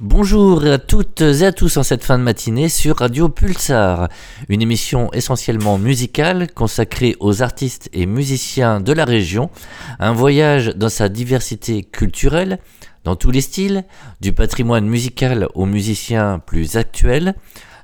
Bonjour 0.00 0.64
à 0.64 0.78
toutes 0.78 1.22
et 1.22 1.44
à 1.44 1.50
tous 1.50 1.76
en 1.76 1.82
cette 1.82 2.04
fin 2.04 2.20
de 2.20 2.22
matinée 2.22 2.68
sur 2.68 2.98
Radio 2.98 3.28
Pulsar, 3.28 4.08
une 4.48 4.62
émission 4.62 5.12
essentiellement 5.12 5.76
musicale 5.76 6.46
consacrée 6.54 7.16
aux 7.18 7.42
artistes 7.42 7.90
et 7.92 8.06
musiciens 8.06 8.80
de 8.80 8.92
la 8.92 9.04
région, 9.04 9.50
un 9.98 10.12
voyage 10.12 10.68
dans 10.76 10.88
sa 10.88 11.08
diversité 11.08 11.82
culturelle, 11.82 12.60
dans 13.02 13.16
tous 13.16 13.32
les 13.32 13.40
styles, 13.40 13.84
du 14.20 14.32
patrimoine 14.32 14.86
musical 14.86 15.48
aux 15.56 15.66
musiciens 15.66 16.38
plus 16.38 16.76
actuels, 16.76 17.34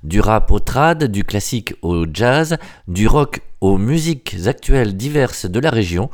du 0.04 0.20
rap 0.20 0.52
au 0.52 0.60
trad, 0.60 1.10
du 1.10 1.24
classique 1.24 1.74
au 1.82 2.06
jazz, 2.06 2.58
du 2.86 3.08
rock 3.08 3.40
aux 3.60 3.76
musiques 3.76 4.36
actuelles 4.46 4.96
diverses 4.96 5.46
de 5.46 5.58
la 5.58 5.70
région. 5.70 6.10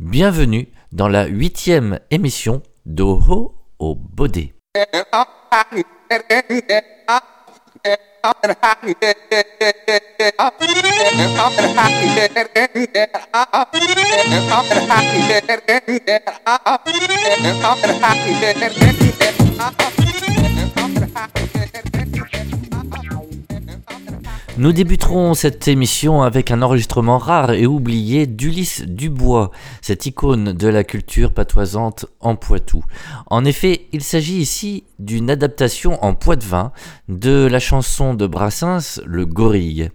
Bienvenue 0.00 0.68
dans 0.92 1.08
la 1.08 1.26
huitième 1.26 2.00
émission 2.10 2.62
d'Oho 2.86 3.56
au 3.78 3.94
Bodé. 3.94 4.53
I'm 4.76 5.24
Nous 24.56 24.72
débuterons 24.72 25.34
cette 25.34 25.66
émission 25.66 26.22
avec 26.22 26.52
un 26.52 26.62
enregistrement 26.62 27.18
rare 27.18 27.50
et 27.50 27.66
oublié 27.66 28.28
d'Ulysse 28.28 28.82
Dubois, 28.86 29.50
cette 29.82 30.06
icône 30.06 30.52
de 30.52 30.68
la 30.68 30.84
culture 30.84 31.32
patoisante 31.32 32.06
en 32.20 32.36
Poitou. 32.36 32.84
En 33.26 33.44
effet, 33.44 33.88
il 33.92 34.04
s'agit 34.04 34.36
ici 34.36 34.84
d'une 35.00 35.28
adaptation 35.28 36.02
en 36.04 36.14
poids-de-vin 36.14 36.70
de 37.08 37.48
la 37.50 37.58
chanson 37.58 38.14
de 38.14 38.28
Brassens, 38.28 39.00
Le 39.04 39.26
Gorille. 39.26 39.90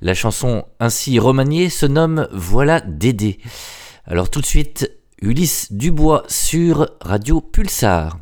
La 0.00 0.14
chanson 0.14 0.64
ainsi 0.80 1.18
remaniée 1.18 1.68
se 1.68 1.84
nomme 1.84 2.28
Voilà 2.32 2.80
Dédé. 2.80 3.40
Alors 4.06 4.30
tout 4.30 4.40
de 4.40 4.46
suite, 4.46 4.90
Ulysse 5.20 5.70
Dubois 5.70 6.22
sur 6.28 6.88
Radio 7.02 7.42
Pulsar. 7.42 8.18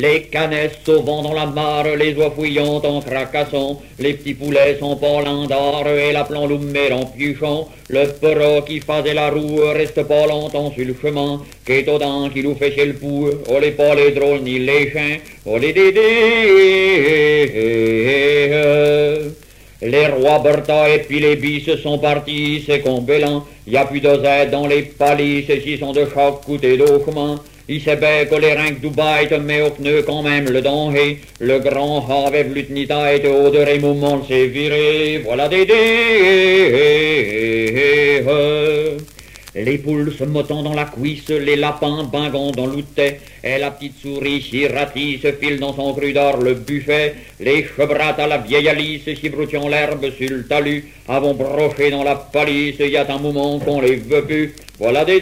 Les 0.00 0.22
canesses 0.22 0.78
sauvant 0.86 1.22
dans 1.22 1.34
la 1.34 1.44
mare, 1.44 1.94
les 1.94 2.14
oies 2.14 2.30
fouillant 2.34 2.80
en 2.82 3.02
cracassant, 3.02 3.82
les 3.98 4.14
petits 4.14 4.32
poulets 4.32 4.78
sont 4.80 4.94
d'or 4.94 5.86
et 5.88 6.12
la 6.12 6.24
plan 6.24 6.46
loumé 6.46 6.90
en 6.90 7.04
piochant, 7.04 7.68
le 7.90 8.06
perro 8.06 8.62
qui 8.62 8.80
faisait 8.80 9.12
la 9.12 9.28
roue 9.28 9.60
reste 9.74 10.02
pas 10.04 10.26
longtemps 10.26 10.72
sur 10.72 10.86
le 10.86 10.94
chemin, 11.02 11.42
qu'est 11.66 11.82
dents 11.82 12.30
qui 12.30 12.42
nous 12.42 12.54
fait 12.54 12.72
chez 12.72 12.86
le 12.86 12.94
pou, 12.94 13.28
oh 13.50 13.58
les 13.60 13.72
pas 13.72 13.94
les 13.94 14.12
drôles 14.12 14.40
ni 14.40 14.58
les 14.58 14.90
chiens, 14.90 15.18
oh 15.44 15.58
les 15.58 15.74
dédés. 15.74 16.00
Les 19.82 20.06
rois 20.06 20.38
Bertha 20.38 20.88
et 20.88 21.00
puis 21.00 21.20
les 21.20 21.36
bis 21.36 21.76
sont 21.82 21.98
partis, 21.98 22.64
c'est 22.66 22.80
combélant, 22.80 23.44
y 23.66 23.76
a 23.76 23.84
plus 23.84 24.00
d'oseille 24.00 24.48
dans 24.48 24.66
les 24.66 24.80
palisses, 24.82 25.52
s'ils 25.62 25.78
sont 25.78 25.92
de 25.92 26.06
chaque 26.14 26.40
côté 26.46 26.78
d'Auchemin. 26.78 27.38
Il 27.59 27.59
sait 27.78 27.94
bien 27.96 28.24
que 28.24 28.34
les 28.34 28.54
reins 28.54 28.72
Dubaï 28.82 29.28
te 29.28 29.34
met 29.34 29.62
au 29.62 29.70
pneu 29.70 30.02
quand 30.02 30.22
même 30.22 30.50
le 30.50 30.60
danger. 30.60 31.20
Le 31.38 31.60
grand 31.60 32.00
tenir 32.00 32.88
tête 32.88 33.26
au 33.26 33.50
de 33.50 33.80
moment 33.80 34.24
s'est 34.26 34.46
viré. 34.46 35.22
Voilà 35.24 35.48
des 35.48 35.66
les 39.54 39.78
poules 39.78 40.12
se 40.16 40.24
mottant 40.24 40.62
dans 40.62 40.74
la 40.74 40.84
cuisse, 40.84 41.28
les 41.28 41.56
lapins 41.56 42.04
bingant 42.04 42.52
dans 42.52 42.66
l'outet, 42.66 43.20
et 43.42 43.58
la 43.58 43.70
petite 43.70 44.00
souris 44.00 44.40
chirati 44.40 45.18
se 45.22 45.32
file 45.32 45.58
dans 45.58 45.74
son 45.74 45.92
cru 45.94 46.12
d'or 46.12 46.36
le 46.38 46.54
buffet, 46.54 47.14
les 47.40 47.64
chebrates 47.64 48.18
à 48.18 48.26
la 48.26 48.38
vieille 48.38 48.68
Alice, 48.68 49.08
broutillant 49.30 49.68
l'herbe 49.68 50.10
sur 50.16 50.30
le 50.30 50.46
talus, 50.46 50.84
avons 51.08 51.34
broché 51.34 51.90
dans 51.90 52.04
la 52.04 52.16
palisse, 52.16 52.76
y 52.78 52.96
a 52.96 53.06
un 53.10 53.18
moment 53.18 53.58
qu'on 53.58 53.80
les 53.80 53.96
veut 53.96 54.24
plus, 54.24 54.54
voilà 54.78 55.04
des 55.04 55.20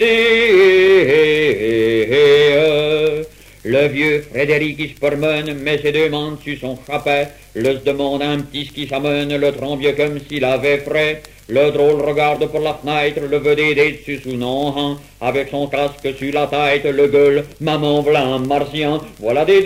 le 3.65 3.89
vieux 3.89 4.25
Frédéric 4.31 4.77
qui 4.77 4.89
se 4.89 4.95
promène, 4.95 5.53
met 5.55 5.78
ses 5.78 5.93
deux 5.93 6.09
mains 6.09 6.39
sur 6.43 6.59
son 6.59 6.78
chapet, 6.87 7.28
le 7.55 7.75
se 7.75 7.84
demande 7.84 8.22
un 8.22 8.41
petit 8.41 8.66
ce 8.66 8.72
qui 8.72 8.87
s'amène, 8.87 9.37
le 9.37 9.53
tremble 9.53 9.95
comme 9.95 10.19
s'il 10.27 10.45
avait 10.45 10.78
frais. 10.78 11.22
Le 11.50 11.70
drôle 11.70 12.03
regarde 12.03 12.47
pour 12.47 12.60
la 12.60 12.75
fenêtre, 12.75 13.20
le 13.26 13.38
veut 13.38 13.56
dessus 13.56 14.20
sous 14.22 14.36
non, 14.36 14.98
avec 15.19 15.48
son 15.48 15.66
casque 15.66 16.14
sur 16.19 16.34
la 16.34 16.47
tête, 16.47 16.84
le 16.84 17.06
gueule, 17.09 17.47
maman 17.62 18.03
v'là 18.03 18.20
un 18.20 18.38
martien, 18.41 19.00
voilà 19.19 19.47
des 19.47 19.64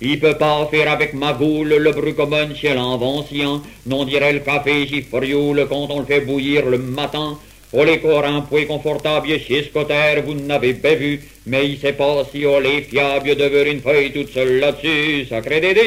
il 0.00 0.18
peut 0.18 0.34
pas 0.34 0.66
faire 0.72 0.90
avec 0.90 1.14
ma 1.14 1.32
goule 1.34 1.76
le 1.76 1.92
bruit 1.92 2.16
comme 2.16 2.34
un 2.34 2.52
ciel 2.52 2.78
invention, 2.78 3.62
non 3.86 4.04
dirait 4.04 4.32
le 4.32 4.40
café 4.40 4.88
si 4.88 5.02
frioule 5.02 5.64
quand 5.68 5.86
on 5.88 6.00
le 6.00 6.04
fait 6.04 6.20
bouillir 6.20 6.66
le 6.66 6.78
matin. 6.78 7.38
Pour 7.74 7.84
les 7.84 7.98
corps 7.98 8.24
un 8.24 8.42
point 8.42 8.66
confortable 8.66 9.36
chez 9.40 9.64
Scotter, 9.64 10.22
vous 10.24 10.34
n'avez 10.34 10.74
pas 10.74 10.94
vu, 10.94 11.20
mais 11.44 11.66
il 11.68 11.76
sait 11.76 11.92
pas 11.92 12.24
si 12.30 12.46
on 12.46 12.60
est 12.62 12.82
fiable 12.82 13.34
de 13.34 13.46
voir 13.46 13.66
une 13.66 13.80
feuille 13.80 14.12
toute 14.12 14.30
seule 14.32 14.60
là-dessus, 14.60 15.26
sacré 15.28 15.60
dédé. 15.60 15.82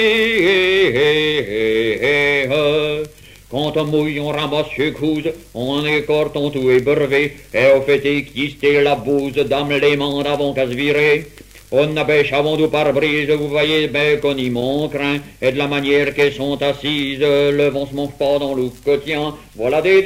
Quand 3.50 3.78
on 3.78 3.86
mouille, 3.86 4.20
on 4.20 4.28
ramasse 4.28 4.70
chez 4.76 4.92
couse, 4.92 5.32
on 5.54 5.86
écorte, 5.86 6.36
on 6.36 6.50
tout 6.50 6.70
brevé, 6.84 7.38
et 7.54 7.68
on 7.74 7.82
fait 7.82 8.06
équister 8.06 8.82
la 8.82 8.96
bouse, 8.96 9.36
dame 9.36 9.72
les 9.72 9.96
mains 9.96 10.26
avant 10.26 10.52
qu'à 10.54 10.68
se 10.68 10.74
virer. 10.74 11.26
On 11.70 11.88
n'abêche 11.88 12.32
avant 12.32 12.56
du 12.56 12.70
pare-brise, 12.70 13.30
vous 13.30 13.50
voyez 13.50 13.90
bien 13.90 14.16
qu'on 14.22 14.38
y 14.38 14.50
manque 14.50 14.96
et 15.42 15.52
de 15.52 15.58
la 15.58 15.68
manière 15.68 16.14
qu'elles 16.14 16.32
sont 16.32 16.62
assises, 16.62 17.20
le 17.20 17.68
vent 17.68 17.86
se 17.86 17.94
mange 17.94 18.14
pas 18.18 18.40
dans 18.40 18.56
le 18.56 18.70
quotidien, 18.86 19.36
voilà 19.54 19.82
des 19.82 20.02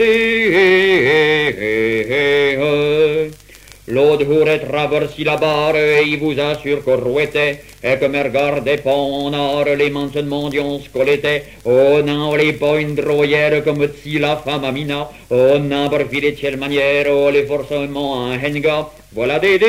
L'autre 3.91 4.23
jour 4.23 4.47
est 4.47 4.59
traversé 4.59 5.25
la 5.25 5.35
barre 5.35 5.75
et 5.75 6.03
il 6.07 6.17
vous 6.17 6.39
assure 6.39 6.81
qu'on 6.81 6.95
rouettait 6.95 7.59
et 7.83 7.97
que 7.97 8.05
me 8.05 8.23
regardait 8.23 8.77
pas 8.77 8.93
en 8.93 9.33
or 9.33 9.65
les 9.65 9.89
mentions 9.89 10.23
mendiants 10.23 10.79
scolettaient. 10.79 11.43
Oh 11.65 11.99
non, 12.01 12.33
les 12.35 12.53
pas 12.53 12.79
une 12.79 12.95
droyère 12.95 13.61
comme 13.65 13.85
si 14.01 14.17
la 14.17 14.37
femme 14.37 14.63
a 14.63 14.71
mina. 14.71 15.09
Oh 15.29 15.57
non, 15.59 15.89
par 15.89 16.07
filer 16.09 16.31
de 16.31 16.37
quelle 16.39 16.55
manière, 16.55 17.07
oh 17.11 17.29
les 17.29 17.45
forcément 17.45 18.27
un 18.27 18.37
henga. 18.37 18.87
Voilà 19.13 19.39
des 19.39 19.59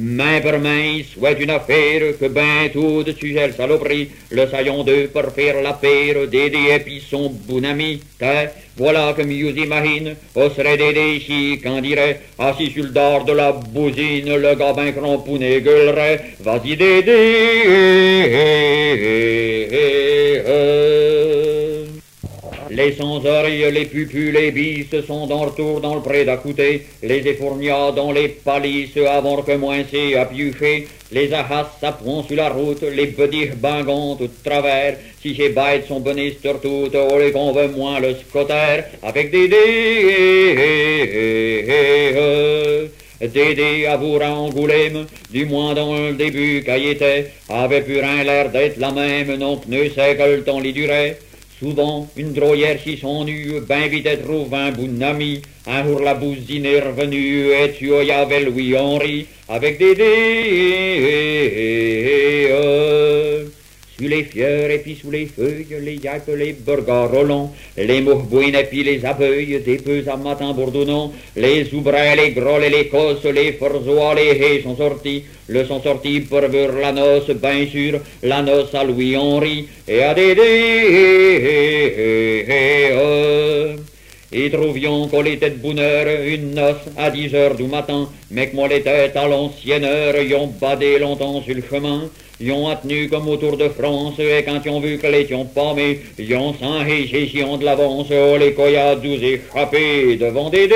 Main 0.00 0.40
par 0.40 0.60
main, 0.60 1.02
souhaite 1.12 1.40
une 1.40 1.50
affaire 1.50 2.16
que 2.20 2.68
tout 2.68 3.02
de 3.02 3.10
sujet 3.10 3.50
saloperie, 3.50 4.10
le 4.30 4.46
saillon 4.46 4.84
d'eux 4.84 5.10
pour 5.12 5.32
faire 5.32 5.60
la 5.60 5.72
paire, 5.72 6.28
Dédé 6.28 6.70
et 6.72 6.78
puis 6.78 7.02
son 7.10 7.28
bon 7.48 7.64
ami. 7.64 8.00
Voilà 8.76 9.12
comme 9.16 9.26
vous 9.26 9.58
imagine, 9.58 10.14
au 10.36 10.50
serait 10.50 10.76
Dédé 10.76 11.16
ici, 11.16 11.58
qu'en 11.60 11.80
dirait, 11.80 12.20
assis 12.38 12.70
sur 12.70 12.84
le 12.84 12.90
dard 12.90 13.24
de 13.24 13.32
la 13.32 13.50
bousine, 13.50 14.36
le 14.36 14.54
gabin 14.54 14.92
cramponné 14.92 15.60
gueulerait, 15.62 16.20
vas-y 16.44 16.76
Dédé. 16.76 17.14
Les 22.78 22.92
sans-oreilles, 22.92 23.72
les 23.72 23.86
pupus, 23.86 24.30
les 24.32 24.52
bis 24.52 24.86
sont 25.04 25.26
dans 25.26 25.40
retour 25.40 25.80
dans 25.80 25.96
le 25.96 26.00
pré 26.00 26.24
d'à. 26.24 26.40
Les 27.02 27.26
effournias 27.26 27.90
dans 27.90 28.12
les 28.12 28.28
palisses 28.28 28.96
avant 28.98 29.42
que 29.42 29.56
moins 29.56 29.82
c'est 29.90 30.14
à 30.14 30.26
piucher. 30.26 30.86
Les 31.10 31.32
ahas 31.32 31.72
s'appront 31.80 32.22
sur 32.22 32.36
la 32.36 32.50
route, 32.50 32.82
les 32.82 33.06
bedis 33.06 33.48
bingant 33.56 34.14
tout 34.14 34.30
travers. 34.44 34.96
Si 35.20 35.34
ces 35.34 35.48
bêtes 35.48 35.88
sont 35.88 35.98
bonnes 35.98 36.30
sur 36.40 36.60
toutes, 36.60 36.94
les 37.18 37.32
qu'on 37.32 37.50
veut 37.50 37.66
moins 37.66 37.98
le 37.98 38.14
scotter 38.14 38.84
avec 39.02 39.32
des 39.32 39.48
dés. 39.48 39.58
Dédé 43.20 43.86
avoura 43.86 44.30
Angoulême, 44.30 45.06
du 45.32 45.46
moins 45.46 45.74
dans 45.74 45.96
le 45.96 46.12
début 46.12 46.62
qu'à 46.64 46.78
était, 46.78 47.32
avait 47.48 47.82
pur 47.82 48.04
un 48.04 48.22
l'air 48.22 48.50
d'être 48.50 48.76
la 48.78 48.92
même, 48.92 49.34
non 49.34 49.60
ne 49.66 49.88
sait 49.88 50.14
que 50.14 50.22
le 50.22 50.44
temps 50.44 50.60
l'y 50.60 50.72
durait. 50.72 51.18
Souvent, 51.58 52.08
une 52.16 52.32
droyère 52.32 52.80
qui 52.80 52.96
s'ennuie, 52.96 53.60
ben 53.68 53.88
vite 53.88 54.22
trouve 54.22 54.54
un 54.54 54.70
bon 54.70 55.02
ami. 55.02 55.42
Un 55.66 55.84
jour 55.84 56.00
la 56.00 56.14
bousine 56.14 56.64
est 56.64 56.80
revenue, 56.80 57.50
et 57.50 57.72
tu 57.76 57.88
y 57.88 58.12
avais 58.12 58.44
Louis-Henri, 58.44 59.26
avec 59.48 59.78
des 59.78 59.94
dés. 59.96 61.18
Les 64.00 64.22
fleurs 64.22 64.70
et 64.70 64.78
puis 64.78 64.94
sous 64.94 65.10
les 65.10 65.26
feuilles, 65.26 65.66
les 65.80 65.96
yaipes, 65.96 66.30
les 66.36 66.52
burgars 66.52 67.10
rollants, 67.10 67.52
les 67.76 68.00
mourbouines 68.00 68.54
et 68.54 68.62
puis 68.62 68.84
les 68.84 69.04
abeilles, 69.04 69.60
des 69.60 69.78
peu 69.78 70.04
à 70.06 70.16
matin 70.16 70.52
bourdonnant, 70.52 71.12
les 71.34 71.74
oubrets, 71.74 72.14
les 72.14 72.30
grolles 72.30 72.62
et 72.62 72.70
les 72.70 72.86
cosses, 72.86 73.24
les 73.24 73.54
forzois, 73.54 74.14
les 74.14 74.38
haies 74.38 74.62
sont 74.62 74.76
sortis, 74.76 75.24
le 75.48 75.64
sont 75.64 75.82
sortis 75.82 76.20
pour 76.20 76.42
voir 76.42 76.72
la 76.80 76.92
noce, 76.92 77.30
bien 77.30 77.66
sûr, 77.66 77.98
la 78.22 78.40
noce 78.40 78.72
à 78.72 78.84
Louis-Henri 78.84 79.66
et 79.88 80.02
à 80.04 80.14
Dédé. 80.14 80.48
et 84.30 84.50
trouvions 84.50 85.08
qu'on 85.08 85.24
était 85.24 85.50
de 85.50 85.56
bonne 85.56 85.80
heure, 85.80 86.06
une 86.24 86.54
noce 86.54 86.86
à 86.96 87.10
dix 87.10 87.34
heures 87.34 87.56
du 87.56 87.64
matin, 87.64 88.08
mais 88.30 88.48
que 88.48 88.54
moi 88.54 88.68
les 88.68 88.82
têtes 88.82 89.16
à 89.16 89.26
l'ancienne 89.26 89.84
heure, 89.84 90.22
y 90.22 90.34
ont 90.34 90.52
badé 90.60 90.98
longtemps 91.00 91.42
sur 91.42 91.54
le 91.56 91.62
chemin, 91.68 92.08
y 92.40 92.50
ont 92.52 92.74
tenu 92.76 93.08
comme 93.08 93.28
autour 93.28 93.56
de 93.56 93.68
France, 93.68 94.18
et 94.18 94.44
quand 94.44 94.60
ils 94.64 94.70
ont 94.70 94.80
vu 94.80 94.98
que 94.98 95.06
les 95.08 95.32
ont 95.34 95.44
pommés, 95.44 96.00
y 96.18 96.34
ont 96.34 96.54
sans 96.54 96.80
ont 97.44 97.56
de 97.56 97.64
l'avance, 97.64 98.06
oh 98.10 98.36
les 98.38 98.52
coyades 98.52 99.02
nous 99.02 99.22
échappés 99.22 100.16
devant 100.16 100.48
des 100.50 100.68
dés. 100.68 100.74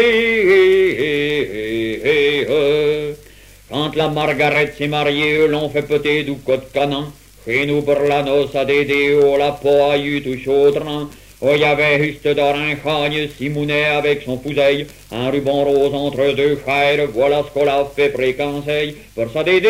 Quand 3.71 3.95
la 3.97 4.09
Margaret 4.09 4.75
s'est 4.77 4.89
mariée, 4.89 5.47
l'on 5.49 5.69
fait 5.71 5.83
peut-être 5.83 6.27
du 6.27 6.35
côte 6.45 6.73
canon, 6.73 7.07
chez 7.47 7.65
nous 7.67 7.83
pour 7.83 8.01
la 8.01 8.23
noce 8.23 8.55
à 8.55 8.65
Dédé, 8.65 9.19
oh 9.23 9.37
la 9.37 9.59
eu 9.99 10.21
tout 10.23 10.37
chaudron, 10.45 11.09
Il 11.45 11.59
y 11.59 11.65
avait 11.65 12.05
juste 12.05 12.25
un 12.25 12.77
chagne 12.85 13.29
Simounet 13.37 13.87
avec 13.87 14.23
son 14.23 14.37
pouseille, 14.37 14.87
un 15.11 15.29
ruban 15.29 15.65
rose 15.65 15.93
entre 15.93 16.37
deux 16.37 16.55
frères, 16.55 17.09
voilà 17.13 17.43
ce 17.43 17.51
qu'on 17.53 17.67
a 17.67 17.85
fait 17.97 18.11
préconseil. 18.11 18.95
Pour 19.17 19.29
ça 19.33 19.43
Dédé. 19.43 19.69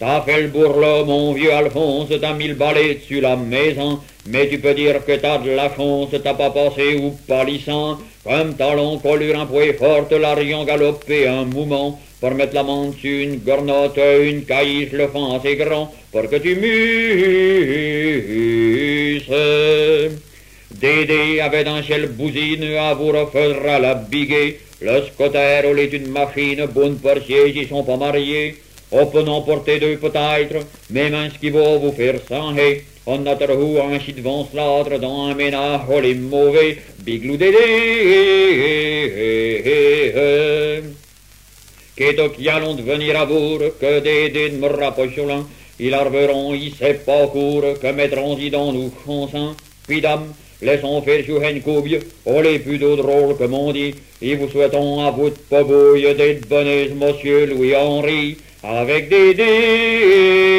T'as 0.00 0.22
fait 0.22 0.42
le 0.42 0.48
bourreau, 0.48 1.04
mon 1.04 1.32
vieux 1.32 1.52
Alphonse, 1.52 2.08
t'as 2.20 2.34
mis 2.34 2.48
le 2.48 2.54
balai 2.56 2.94
dessus 2.96 3.20
la 3.20 3.36
maison, 3.36 4.00
mais 4.26 4.48
tu 4.48 4.58
peux 4.58 4.74
dire 4.74 5.04
que 5.06 5.12
t'as 5.12 5.38
de 5.38 5.52
la 5.52 5.72
chance, 5.72 6.08
t'as 6.10 6.34
pas 6.34 6.50
passé 6.50 6.96
ou 6.96 7.16
pas 7.28 7.44
lissant, 7.44 7.98
comme 8.24 8.54
talon, 8.54 8.98
collure 8.98 9.38
un 9.38 9.46
poids 9.46 9.72
forte, 9.78 10.10
l'arion 10.10 10.64
galopé 10.64 11.28
un 11.28 11.44
mouvement, 11.44 12.00
pour 12.22 12.34
mettre 12.36 12.54
la 12.54 12.64
une 13.02 13.36
gornotte, 13.38 13.98
une 13.98 14.44
caïche, 14.44 14.92
le 14.92 15.08
fond 15.08 15.34
assez 15.34 15.56
grand, 15.56 15.92
pour 16.12 16.30
que 16.30 16.36
tu 16.36 16.54
musses. 16.54 16.72
Dédé 20.70 21.40
avait 21.40 21.66
un 21.66 21.82
ciel 21.82 22.06
bousine 22.06 22.76
à 22.78 22.94
vous 22.94 23.08
refaire 23.08 23.80
la 23.80 23.94
biguée, 23.96 24.60
le 24.80 25.02
scotter 25.02 25.62
au 25.68 25.74
lait 25.74 25.88
d'une 25.88 26.10
machine, 26.10 26.64
bonne 26.66 26.98
portier, 26.98 27.52
ils 27.56 27.68
sont 27.68 27.82
pas 27.82 27.96
mariés. 27.96 28.54
On 28.92 29.06
peut 29.06 29.24
en 29.26 29.40
porter 29.42 29.80
deux 29.80 29.96
peut-être, 29.96 30.64
mais 30.90 31.10
ce 31.10 31.38
qui 31.40 31.50
va 31.50 31.76
vous 31.76 31.90
faire 31.90 32.20
sanger. 32.28 32.84
On 33.04 33.26
a 33.26 33.34
trop 33.34 33.80
un 33.80 33.98
chit 33.98 34.12
devant 34.12 34.48
l'autre 34.54 34.96
dans 35.00 35.26
un 35.26 35.34
ménage, 35.34 35.80
oh 35.92 35.98
les 35.98 36.14
mauvais, 36.14 36.78
biglou 37.04 37.36
dédé. 37.36 37.58
Qu'est-ce 41.94 42.28
qui 42.28 42.48
allons 42.48 42.74
devenir 42.74 43.20
à 43.20 43.24
vous, 43.26 43.58
que 43.80 44.00
dédé 44.00 44.48
de 44.48 44.56
me 44.56 44.66
rapprocher 44.66 45.24
ils 45.80 45.94
arriveront, 45.94 46.54
ils 46.54 46.72
sait 46.74 46.94
pas 46.94 47.26
court, 47.26 47.64
que 47.80 47.86
mettront-ils 47.88 48.50
dans 48.50 48.72
nous 48.72 48.92
chansons. 49.04 49.54
Puis 49.86 50.00
dame, 50.00 50.32
laissons 50.60 51.02
faire 51.02 51.24
sur 51.24 51.42
une 51.42 51.60
coubie, 51.60 51.98
oh 52.24 52.40
les 52.40 52.60
plutôt 52.60 52.94
drôles 52.96 53.36
comme 53.36 53.54
on 53.54 53.72
dit, 53.72 53.94
et 54.20 54.36
vous 54.36 54.48
souhaitons 54.48 55.04
à 55.04 55.10
vous 55.10 55.30
de 55.30 55.36
pabouille 55.50 56.14
d'être 56.14 56.48
bonnes, 56.48 56.94
monsieur 56.94 57.46
Louis-Henri, 57.46 58.36
avec 58.62 59.08
des 59.08 59.34
dés. 59.34 60.52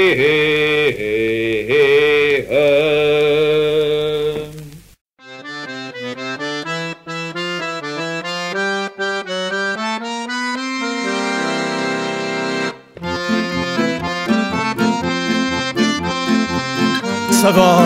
Ça 17.44 17.52
va, 17.52 17.84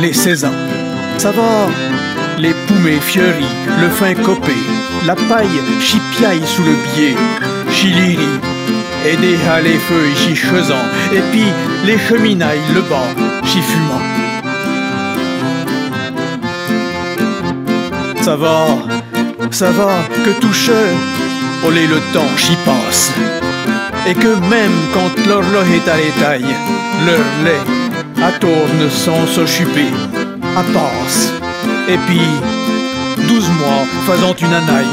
les 0.00 0.12
Césars. 0.12 0.50
Ça 1.16 1.30
va, 1.30 1.68
les 2.36 2.52
poumées 2.66 2.98
fleuries, 3.00 3.56
le 3.80 3.88
fin 3.88 4.12
copé, 4.12 4.56
la 5.06 5.14
paille 5.14 5.60
chipiaille 5.80 6.42
sous 6.44 6.64
le 6.64 6.74
biais, 6.86 7.14
chiliri, 7.70 8.18
et 9.06 9.16
des 9.18 9.38
les 9.62 9.78
feux 9.78 10.08
ici 10.14 10.34
chaisant, 10.34 10.84
et 11.12 11.20
puis 11.30 11.44
les 11.86 11.96
cheminailles, 11.96 12.58
le 12.74 12.80
bas, 12.80 13.06
chi 13.44 13.60
fumant. 13.62 14.02
Ça 18.20 18.34
va, 18.34 18.66
ça 19.52 19.70
va, 19.70 19.92
que 20.24 20.40
touche, 20.40 20.72
olé 21.64 21.86
le 21.86 22.00
temps, 22.12 22.32
j'y 22.36 22.56
passe. 22.64 23.12
Et 24.08 24.14
que 24.14 24.34
même 24.50 24.78
quand 24.92 25.28
l'horloge 25.28 25.70
est 25.70 25.88
à 25.88 25.96
l'étail, 25.96 26.44
leur 27.06 27.44
lait 27.44 27.81
à 28.22 28.32
tourne 28.38 28.88
sans 28.90 29.26
s'occuper, 29.26 29.90
à 30.56 30.62
passe. 30.74 31.32
Et 31.88 31.98
puis, 32.06 32.20
douze 33.28 33.48
mois 33.58 33.84
faisant 34.06 34.34
une 34.34 34.54
anaille, 34.54 34.86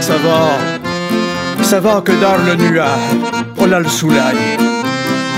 ça 0.00 0.16
va, 0.24 1.62
ça 1.62 1.80
va 1.80 2.00
que 2.00 2.12
dans 2.12 2.38
le 2.46 2.54
nuage, 2.56 2.88
on 3.58 3.70
a 3.70 3.80
le 3.80 3.88
soleil, 3.88 4.40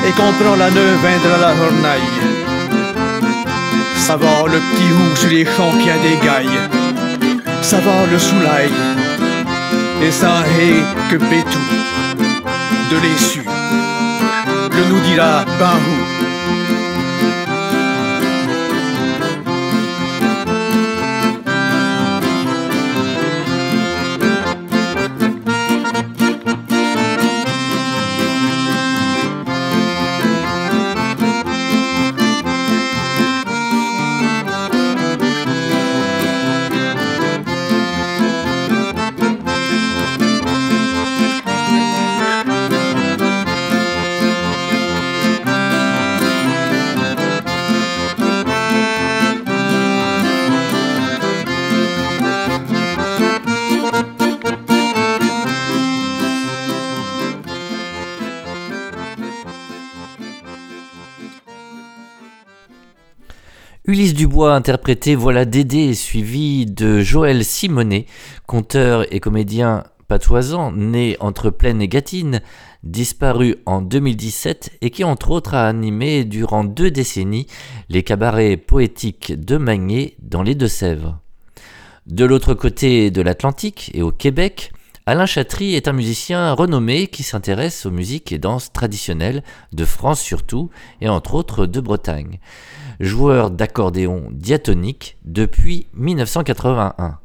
et 0.06 0.12
qu'on 0.12 0.32
prend 0.40 0.56
la 0.56 0.70
neuve 0.70 1.06
de 1.25 1.40
la 1.40 1.55
journaille. 1.56 2.14
Ça 3.96 4.17
va 4.17 4.44
le 4.46 4.58
petit 4.58 4.93
roux 4.93 5.17
sur 5.17 5.31
les 5.31 5.44
champions 5.44 6.00
des 6.00 6.25
gailles, 6.25 6.61
ça 7.61 7.78
va 7.78 8.06
le 8.12 8.19
soleil, 8.20 8.70
et 10.03 10.11
ça 10.11 10.45
est 10.61 11.11
que 11.11 11.17
bétou, 11.17 11.59
de 12.91 12.97
l'essu, 13.03 13.45
le 14.71 14.85
nous 14.89 15.01
dira 15.01 15.45
ben 15.59 16.06
Dubois 64.37 64.55
interprété 64.55 65.14
Voilà 65.14 65.47
Dédé, 65.47 65.95
suivi 65.95 66.66
de 66.66 67.00
Joël 67.00 67.43
Simonet, 67.43 68.05
conteur 68.47 69.11
et 69.11 69.19
comédien 69.19 69.85
patoisant, 70.09 70.73
né 70.73 71.16
entre 71.21 71.49
Plaine 71.49 71.81
et 71.81 71.88
Gâtine, 71.88 72.43
disparu 72.83 73.57
en 73.64 73.81
2017 73.81 74.76
et 74.83 74.90
qui 74.90 75.05
entre 75.05 75.31
autres 75.31 75.55
a 75.55 75.66
animé 75.66 76.26
durant 76.26 76.64
deux 76.64 76.90
décennies 76.90 77.47
les 77.88 78.02
cabarets 78.02 78.59
poétiques 78.59 79.33
de 79.33 79.57
Magné 79.57 80.19
dans 80.21 80.43
les 80.43 80.55
Deux-Sèvres. 80.55 81.19
De 82.05 82.26
l'autre 82.26 82.52
côté 82.52 83.11
de 83.11 83.23
l'Atlantique 83.23 83.90
et 83.95 84.02
au 84.02 84.11
Québec, 84.11 84.71
Alain 85.07 85.25
Chatry 85.25 85.76
est 85.76 85.88
un 85.88 85.95
musicien 85.95 86.52
renommé 86.52 87.07
qui 87.07 87.23
s'intéresse 87.23 87.87
aux 87.87 87.90
musiques 87.90 88.33
et 88.33 88.38
danses 88.38 88.71
traditionnelles 88.71 89.43
de 89.73 89.87
France 89.87 90.21
surtout 90.21 90.69
et 91.00 91.09
entre 91.09 91.37
autres 91.37 91.64
de 91.64 91.81
Bretagne 91.81 92.38
joueur 93.00 93.50
d'accordéon 93.50 94.29
diatonique 94.31 95.17
depuis 95.25 95.87
1981. 95.95 97.19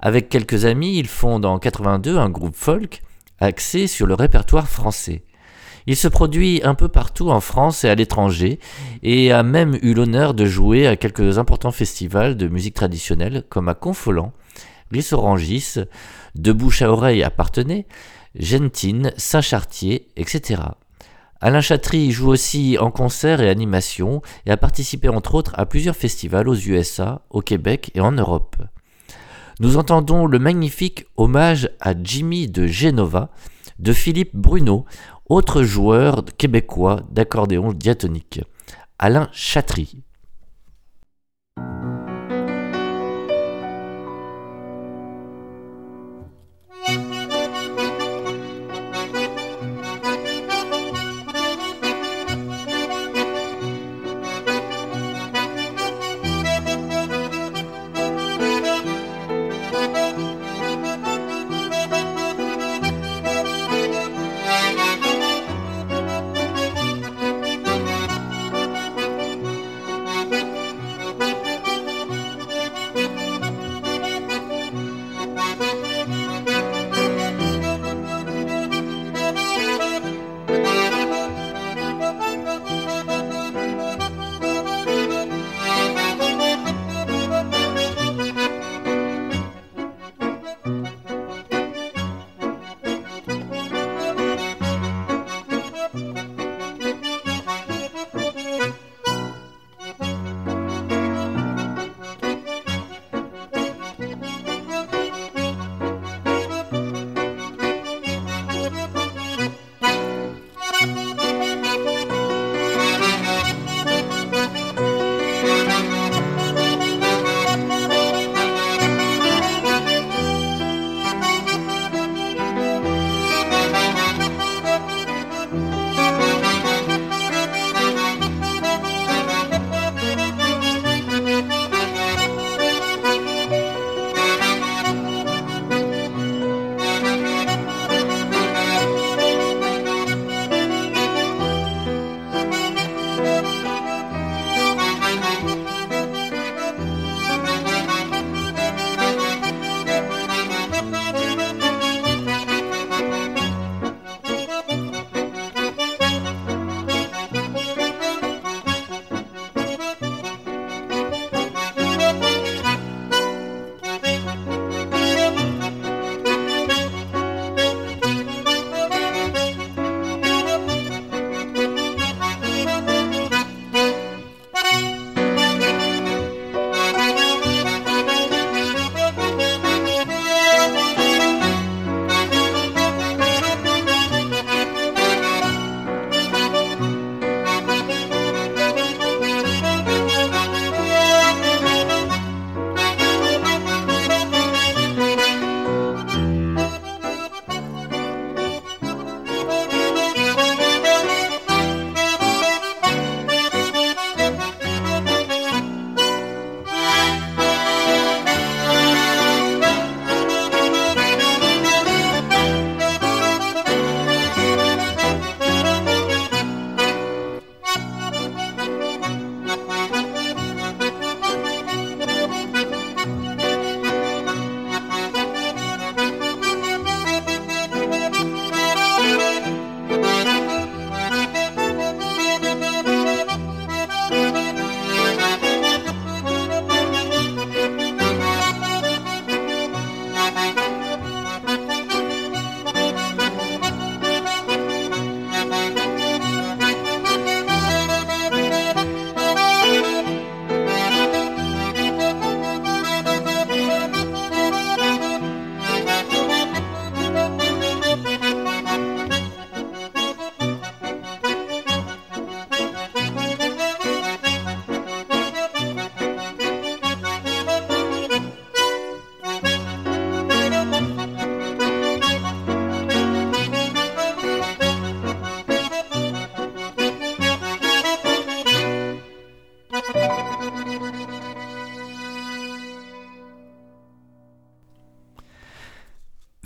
Avec 0.00 0.28
quelques 0.28 0.64
amis, 0.64 0.98
il 0.98 1.06
fonde 1.06 1.44
en 1.44 1.58
82 1.58 2.18
un 2.18 2.28
groupe 2.28 2.56
folk 2.56 3.02
axé 3.40 3.86
sur 3.86 4.06
le 4.06 4.14
répertoire 4.14 4.68
français. 4.68 5.22
Il 5.86 5.96
se 5.96 6.08
produit 6.08 6.60
un 6.64 6.74
peu 6.74 6.88
partout 6.88 7.30
en 7.30 7.40
France 7.40 7.84
et 7.84 7.88
à 7.88 7.94
l'étranger 7.94 8.60
et 9.02 9.32
a 9.32 9.42
même 9.42 9.78
eu 9.82 9.94
l'honneur 9.94 10.34
de 10.34 10.44
jouer 10.44 10.86
à 10.86 10.96
quelques 10.96 11.38
importants 11.38 11.72
festivals 11.72 12.36
de 12.36 12.46
musique 12.46 12.74
traditionnelle 12.74 13.44
comme 13.48 13.68
à 13.68 13.74
Confolant, 13.74 14.32
Rissorangis, 14.92 15.74
De 16.36 16.52
Bouche 16.52 16.82
à 16.82 16.90
Oreille 16.90 17.24
à 17.24 17.30
Partenay, 17.30 17.86
Gentine, 18.38 19.12
Saint-Chartier, 19.16 20.08
etc. 20.16 20.62
Alain 21.44 21.60
Chatry 21.60 22.12
joue 22.12 22.28
aussi 22.28 22.76
en 22.78 22.92
concert 22.92 23.40
et 23.40 23.50
animation 23.50 24.22
et 24.46 24.52
a 24.52 24.56
participé 24.56 25.08
entre 25.08 25.34
autres 25.34 25.50
à 25.56 25.66
plusieurs 25.66 25.96
festivals 25.96 26.48
aux 26.48 26.54
USA, 26.54 27.22
au 27.30 27.40
Québec 27.40 27.90
et 27.96 28.00
en 28.00 28.12
Europe. 28.12 28.54
nous 29.58 29.76
entendons 29.76 30.26
le 30.26 30.38
magnifique 30.38 31.04
hommage 31.16 31.68
à 31.80 31.94
Jimmy 32.00 32.46
de 32.46 32.68
Genova 32.68 33.30
de 33.80 33.92
Philippe 33.92 34.36
Bruno, 34.36 34.84
autre 35.28 35.64
joueur 35.64 36.24
québécois 36.38 37.00
d'accordéon 37.10 37.72
diatonique. 37.72 38.40
Alain 39.00 39.28
Chatry. 39.32 39.96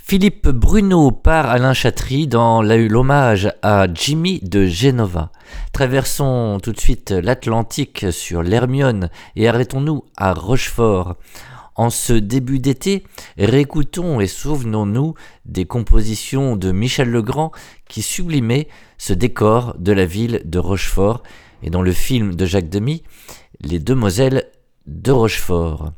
Philippe 0.09 0.47
Bruno 0.47 1.11
par 1.11 1.47
Alain 1.47 1.73
Chatry 1.73 2.27
dans 2.27 2.61
l'hommage 2.61 3.51
à 3.61 3.87
Jimmy 3.93 4.39
de 4.41 4.65
Genova. 4.65 5.33
Traversons 5.73 6.59
tout 6.63 6.71
de 6.71 6.79
suite 6.79 7.11
l'Atlantique 7.11 8.05
sur 8.11 8.41
l'Hermione 8.41 9.09
et 9.35 9.49
arrêtons-nous 9.49 10.05
à 10.15 10.31
Rochefort. 10.31 11.17
En 11.75 11.89
ce 11.89 12.13
début 12.13 12.59
d'été, 12.59 13.03
réécoutons 13.37 14.21
et 14.21 14.27
souvenons-nous 14.27 15.15
des 15.43 15.65
compositions 15.65 16.55
de 16.55 16.71
Michel 16.71 17.09
Legrand 17.09 17.51
qui 17.89 18.01
sublimaient 18.01 18.69
ce 18.97 19.11
décor 19.11 19.75
de 19.77 19.91
la 19.91 20.05
ville 20.05 20.41
de 20.45 20.57
Rochefort 20.57 21.21
et 21.63 21.69
dans 21.69 21.81
le 21.81 21.91
film 21.91 22.33
de 22.33 22.45
Jacques 22.45 22.69
Demy, 22.69 23.03
Les 23.59 23.79
Demoiselles 23.79 24.45
de 24.85 25.11
Rochefort. 25.11 25.91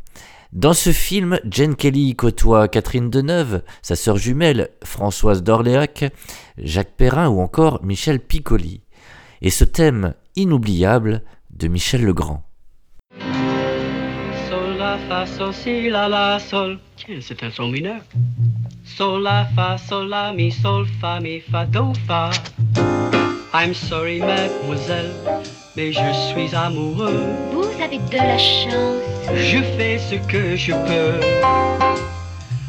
Dans 0.52 0.74
ce 0.74 0.92
film, 0.92 1.40
Jane 1.46 1.76
Kelly 1.76 2.16
côtoie 2.16 2.68
Catherine 2.68 3.12
Deneuve, 3.12 3.62
sa 3.84 3.96
sœur 3.96 4.18
jumelle 4.18 4.70
Françoise 4.84 5.44
d'Orléac, 5.44 6.06
Jacques 6.58 6.96
Perrin 6.98 7.30
ou 7.30 7.40
encore 7.40 7.84
Michel 7.84 8.20
Piccoli. 8.20 8.82
Et 9.42 9.52
ce 9.52 9.64
thème 9.64 10.16
inoubliable 10.36 11.22
de 11.52 11.68
Michel 11.68 12.04
Legrand. 12.04 12.44
sol, 18.98 19.30
fa, 19.56 19.78
sol, 19.78 20.10
sol, 20.52 20.88
fa, 21.00 21.20
mi, 21.20 21.40
fa, 21.42 21.66
do, 21.66 21.94
fa. 22.08 22.32
I'm 23.52 23.74
sorry, 23.74 24.20
mademoiselle, 24.20 25.12
mais 25.76 25.92
je 25.92 26.14
suis 26.30 26.56
amoureux. 26.56 27.26
Vous 27.52 27.66
avez 27.84 27.98
de 27.98 28.18
la 28.18 28.38
chance. 28.38 29.02
Je 29.36 29.58
fais 29.76 29.98
ce 29.98 30.16
que 30.28 30.56
je 30.56 30.72
peux. 30.72 31.20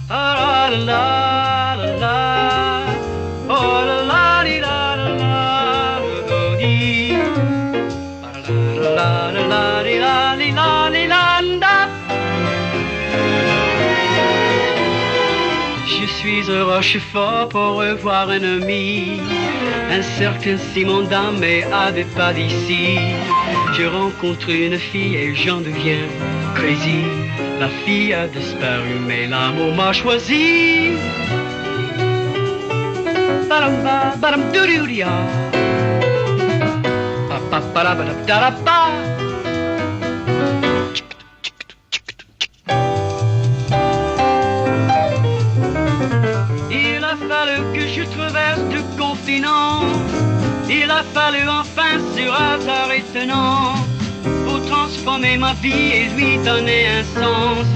Ah, 0.08 0.68
la, 0.72 0.76
la, 0.78 1.76
la, 1.76 1.98
la, 1.98 2.82
oh, 3.50 3.89
Un 16.48 16.64
Rochefort 16.64 17.50
pour 17.50 17.76
revoir 17.76 18.30
un 18.30 18.42
ami. 18.42 19.20
Un 19.90 20.00
certain 20.00 20.56
Simon 20.56 21.02
Damé 21.02 21.64
avait 21.64 22.06
pas 22.16 22.32
d'ici. 22.32 22.96
Je 23.74 23.84
rencontre 23.84 24.48
une 24.48 24.78
fille 24.78 25.16
et 25.16 25.34
j'en 25.34 25.60
deviens 25.60 26.06
crazy. 26.54 27.04
La 27.60 27.68
fille 27.68 28.14
a 28.14 28.26
disparu, 28.26 28.94
mais 29.06 29.26
l'amour 29.26 29.74
m'a 29.74 29.92
choisi. 29.92 30.92
Fallu 47.40 47.62
que 47.74 47.86
je 47.88 48.02
traverse 48.16 48.64
de 48.74 48.80
continents. 48.98 49.86
Il 50.68 50.90
a 50.90 51.02
fallu 51.14 51.48
enfin 51.48 51.94
sur 52.14 52.32
hasard 52.34 52.90
étonnant 52.92 53.74
pour 54.44 54.58
transformer 54.66 55.36
ma 55.38 55.54
vie 55.54 55.88
et 55.98 56.08
lui 56.16 56.38
donner 56.44 56.82
un 56.98 57.04
sens. 57.20 57.66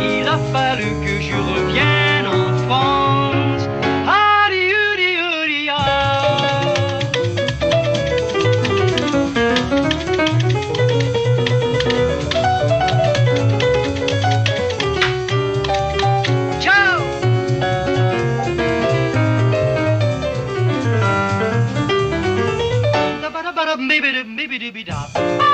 Il 0.00 0.26
a 0.26 0.38
fallu 0.52 0.90
que 1.04 1.14
je 1.20 1.36
revienne 1.52 2.26
en 2.26 2.48
France. 2.64 3.21
Libby 24.42 24.58
dooby 24.58 24.82
dop. 24.84 25.51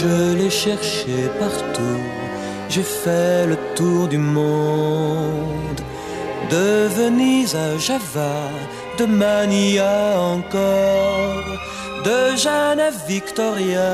Je 0.00 0.34
l'ai 0.34 0.48
cherché 0.48 1.28
partout, 1.38 2.00
j'ai 2.70 2.82
fait 2.82 3.46
le 3.46 3.56
tour 3.74 4.08
du 4.08 4.16
monde, 4.16 5.82
de 6.50 6.86
Venise 6.96 7.54
à 7.54 7.76
Java, 7.76 8.48
de 8.98 9.04
Mania 9.04 10.18
encore, 10.18 11.44
de 12.06 12.34
Jeanne 12.34 12.80
à 12.80 12.90
Victoria, 13.06 13.92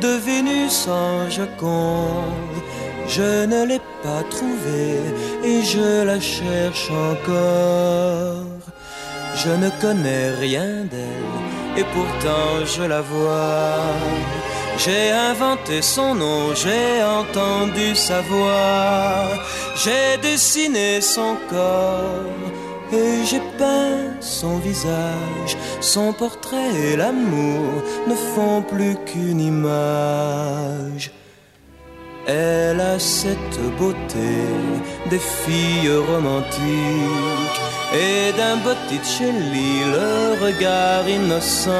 de 0.00 0.12
Vénus 0.24 0.86
en 0.86 1.28
Joconde. 1.28 2.58
Je 3.08 3.44
ne 3.44 3.66
l'ai 3.66 3.82
pas 4.04 4.22
trouvée 4.30 5.00
et 5.42 5.64
je 5.64 6.04
la 6.04 6.20
cherche 6.20 6.88
encore. 6.92 8.46
Je 9.34 9.50
ne 9.50 9.68
connais 9.80 10.30
rien 10.38 10.84
d'elle 10.92 11.42
et 11.76 11.86
pourtant 11.92 12.64
je 12.64 12.82
la 12.84 13.00
vois. 13.00 14.41
J'ai 14.84 15.12
inventé 15.12 15.80
son 15.80 16.16
nom, 16.16 16.56
j'ai 16.56 17.04
entendu 17.04 17.94
sa 17.94 18.20
voix, 18.22 19.28
j'ai 19.76 20.16
dessiné 20.20 21.00
son 21.00 21.36
corps 21.48 22.48
et 22.92 23.24
j'ai 23.24 23.40
peint 23.58 24.20
son 24.20 24.58
visage. 24.58 25.56
Son 25.80 26.12
portrait 26.12 26.74
et 26.84 26.96
l'amour 26.96 27.84
ne 28.08 28.14
font 28.14 28.62
plus 28.62 28.96
qu'une 29.06 29.40
image. 29.40 31.12
Elle 32.26 32.80
a 32.80 32.98
cette 32.98 33.60
beauté 33.78 34.34
des 35.10 35.20
filles 35.20 35.96
romantiques 36.10 37.81
et 37.94 38.32
d'un 38.36 38.56
Botticelli 38.56 39.84
le 39.84 40.44
regard 40.44 41.08
innocent. 41.08 41.70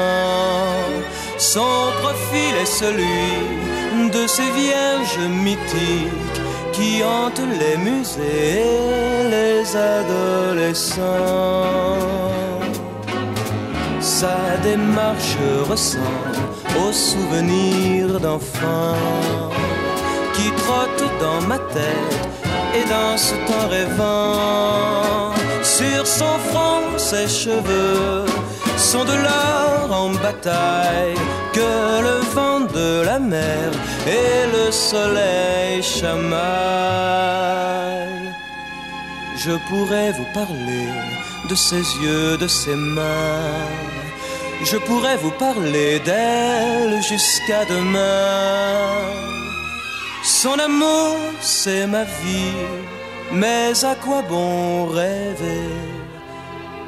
Son 1.37 1.91
profil 2.01 2.53
est 2.61 2.73
celui 2.81 4.09
de 4.11 4.27
ces 4.27 4.49
vierges 4.61 5.27
mythiques 5.29 6.41
qui 6.71 7.03
hantent 7.03 7.49
les 7.61 7.77
musées 7.77 8.61
et 8.61 9.29
les 9.35 9.75
adolescents. 9.75 11.03
Sa 13.99 14.57
démarche 14.63 15.37
ressemble 15.69 16.37
aux 16.81 16.91
souvenirs 16.91 18.19
d'enfants 18.19 19.49
qui 20.33 20.51
trottent 20.61 21.11
dans 21.19 21.41
ma 21.47 21.57
tête 21.57 22.27
et 22.75 22.83
dansent 22.89 23.35
en 23.47 23.67
rêvant. 23.69 24.22
Son 26.19 26.37
front, 26.49 26.85
ses 26.97 27.27
cheveux 27.27 28.25
sont 28.77 29.03
de 29.03 29.17
l'or 29.25 29.91
en 29.91 30.09
bataille 30.25 31.17
que 31.53 32.01
le 32.07 32.17
vent 32.35 32.59
de 32.79 33.01
la 33.03 33.17
mer 33.17 33.71
et 34.05 34.45
le 34.55 34.71
soleil 34.71 35.81
chamaillent. 35.81 36.23
Je 39.43 39.53
pourrais 39.67 40.11
vous 40.11 40.29
parler 40.35 40.87
de 41.49 41.55
ses 41.55 41.83
yeux, 42.03 42.37
de 42.37 42.47
ses 42.47 42.75
mains. 42.75 43.67
Je 44.63 44.77
pourrais 44.77 45.17
vous 45.17 45.35
parler 45.47 45.99
d'elle 45.99 47.01
jusqu'à 47.01 47.65
demain. 47.65 49.01
Son 50.23 50.57
amour, 50.59 51.17
c'est 51.41 51.87
ma 51.87 52.03
vie, 52.03 52.61
mais 53.31 53.83
à 53.83 53.95
quoi 53.95 54.21
bon 54.21 54.85
rêver? 54.85 56.02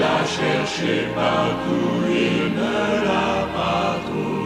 l'a 0.00 0.20
cherché 0.38 1.08
partout, 1.14 1.96
il 2.08 2.54
ne 2.60 3.04
l'a 3.06 3.34
pas 3.56 3.90
trouvé. 4.06 4.38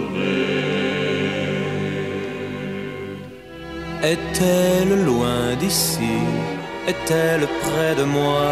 Est-elle 4.02 5.04
loin 5.04 5.54
d'ici? 5.60 6.18
Est-elle 6.88 7.46
près 7.64 7.94
de 7.94 8.04
moi? 8.04 8.46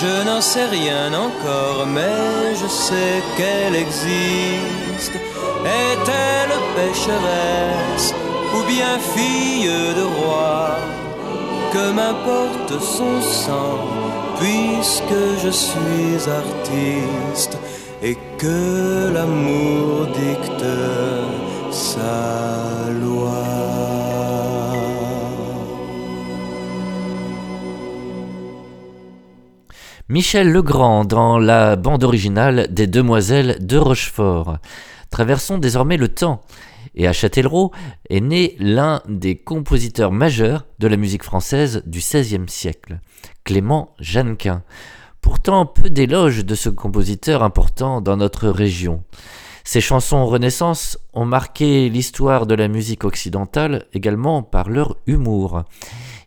Je 0.00 0.24
n'en 0.26 0.40
sais 0.40 0.66
rien 0.66 1.12
encore, 1.26 1.86
mais 1.86 2.54
je 2.60 2.68
sais 2.68 3.16
qu'elle 3.36 3.74
existe. 3.74 5.16
Est-elle 5.64 6.54
pécheresse 6.76 8.14
ou 8.54 8.62
bien 8.72 8.98
fille 9.14 9.68
de 9.98 10.04
roi? 10.18 10.76
Que 11.72 11.90
m'importe 11.90 12.80
son 12.80 13.20
sang, 13.20 13.78
puisque 14.40 15.22
je 15.44 15.50
suis 15.50 16.30
artiste 16.30 17.58
et 18.02 18.16
que 18.38 19.12
l'amour 19.12 20.06
dicte 20.06 20.64
sa 21.70 22.90
loi. 23.02 23.60
Michel 30.08 30.50
Legrand 30.50 31.04
dans 31.04 31.38
la 31.38 31.76
bande 31.76 32.02
originale 32.02 32.66
des 32.70 32.86
Demoiselles 32.86 33.58
de 33.60 33.76
Rochefort. 33.76 34.56
Traversons 35.10 35.58
désormais 35.58 35.98
le 35.98 36.08
temps. 36.08 36.42
Et 37.00 37.06
à 37.06 37.14
Châtellerault 37.14 37.72
est 38.10 38.20
né 38.20 38.56
l'un 38.58 39.00
des 39.08 39.34
compositeurs 39.34 40.12
majeurs 40.12 40.66
de 40.80 40.86
la 40.86 40.98
musique 40.98 41.22
française 41.22 41.82
du 41.86 42.00
XVIe 42.00 42.46
siècle, 42.46 43.00
Clément 43.42 43.94
Jeannequin. 43.98 44.62
Pourtant, 45.22 45.64
peu 45.64 45.88
d'éloges 45.88 46.44
de 46.44 46.54
ce 46.54 46.68
compositeur 46.68 47.42
important 47.42 48.02
dans 48.02 48.18
notre 48.18 48.50
région. 48.50 49.02
Ses 49.64 49.80
chansons 49.80 50.26
Renaissance 50.26 50.98
ont 51.14 51.24
marqué 51.24 51.88
l'histoire 51.88 52.44
de 52.44 52.54
la 52.54 52.68
musique 52.68 53.04
occidentale 53.04 53.86
également 53.94 54.42
par 54.42 54.68
leur 54.68 54.98
humour. 55.06 55.62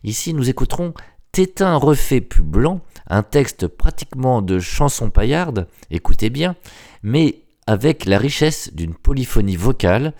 Ici, 0.02 0.34
nous 0.34 0.50
écouterons 0.50 0.92
Tétin 1.30 1.76
refait 1.76 2.20
plus 2.20 2.42
blanc, 2.42 2.80
un 3.06 3.22
texte 3.22 3.68
pratiquement 3.68 4.42
de 4.42 4.58
chanson 4.58 5.10
paillarde, 5.10 5.68
écoutez 5.92 6.30
bien, 6.30 6.56
mais 7.04 7.42
avec 7.68 8.06
la 8.06 8.18
richesse 8.18 8.74
d'une 8.74 8.94
polyphonie 8.94 9.54
vocale 9.54 10.14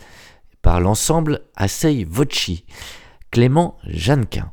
par 0.65 0.81
l'ensemble 0.81 1.43
Assei 1.57 2.05
Voci, 2.05 2.65
Clément 3.31 3.77
Jeannequin. 3.85 4.51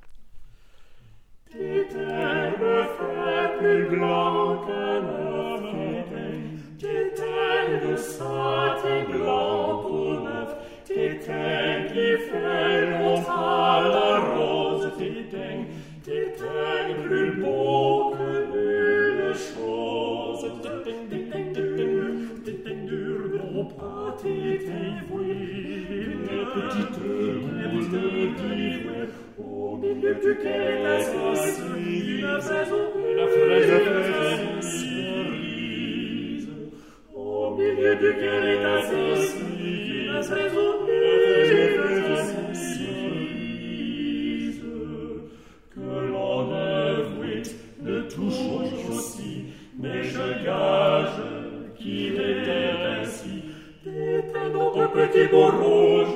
Petit 54.93 55.27
beau 55.27 55.49
rouge, 55.49 56.15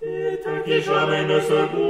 t'étais 0.00 0.62
qui 0.64 0.80
jamais 0.82 1.24
ne 1.24 1.40
se 1.40 1.60
bouge, 1.72 1.87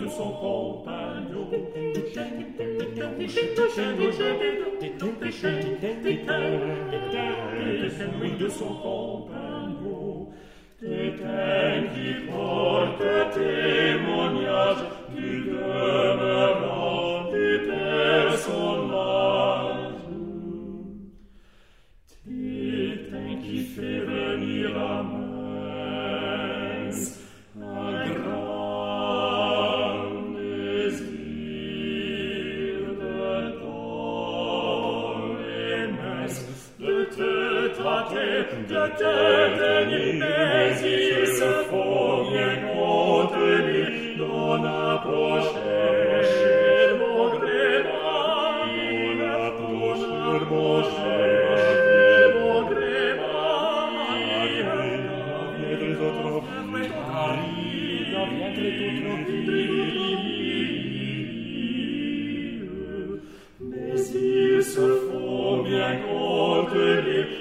de 0.00 0.08
son 0.08 0.32
compagnon. 0.32 1.48
de 8.38 8.48
son 8.48 8.74
compagnon. 8.74 9.57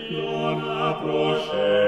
non 0.09 0.63
approchez 0.63 1.86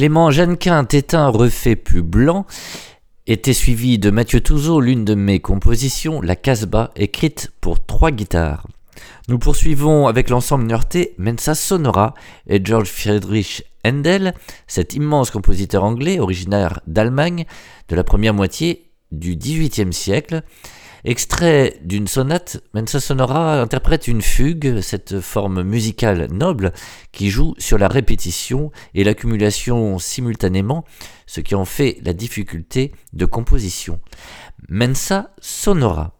Clément 0.00 0.30
Jeannequin, 0.30 0.82
Tétin 0.86 1.28
refait 1.28 1.76
plus 1.76 2.00
blanc, 2.00 2.46
était 3.26 3.52
suivi 3.52 3.98
de 3.98 4.08
Mathieu 4.08 4.40
Touzeau, 4.40 4.80
l'une 4.80 5.04
de 5.04 5.14
mes 5.14 5.40
compositions, 5.40 6.22
La 6.22 6.36
Casbah, 6.36 6.90
écrite 6.96 7.52
pour 7.60 7.84
trois 7.84 8.10
guitares. 8.10 8.66
Nous 9.28 9.38
poursuivons 9.38 10.06
avec 10.06 10.30
l'ensemble 10.30 10.64
Nurté, 10.64 11.14
Mensa 11.18 11.54
Sonora 11.54 12.14
et 12.46 12.64
George 12.64 12.88
Friedrich 12.88 13.62
Handel, 13.84 14.32
cet 14.66 14.94
immense 14.94 15.30
compositeur 15.30 15.84
anglais 15.84 16.18
originaire 16.18 16.80
d'Allemagne 16.86 17.44
de 17.90 17.94
la 17.94 18.02
première 18.02 18.32
moitié 18.32 18.90
du 19.12 19.36
XVIIIe 19.36 19.92
siècle. 19.92 20.42
Extrait 21.04 21.78
d'une 21.82 22.06
sonate, 22.06 22.62
Mensa 22.74 23.00
Sonora 23.00 23.60
interprète 23.62 24.06
une 24.06 24.20
fugue, 24.20 24.80
cette 24.80 25.20
forme 25.20 25.62
musicale 25.62 26.28
noble 26.30 26.72
qui 27.10 27.30
joue 27.30 27.54
sur 27.58 27.78
la 27.78 27.88
répétition 27.88 28.70
et 28.94 29.02
l'accumulation 29.02 29.98
simultanément, 29.98 30.84
ce 31.26 31.40
qui 31.40 31.54
en 31.54 31.64
fait 31.64 31.98
la 32.04 32.12
difficulté 32.12 32.92
de 33.14 33.24
composition. 33.24 33.98
Mensa 34.68 35.30
Sonora. 35.40 36.19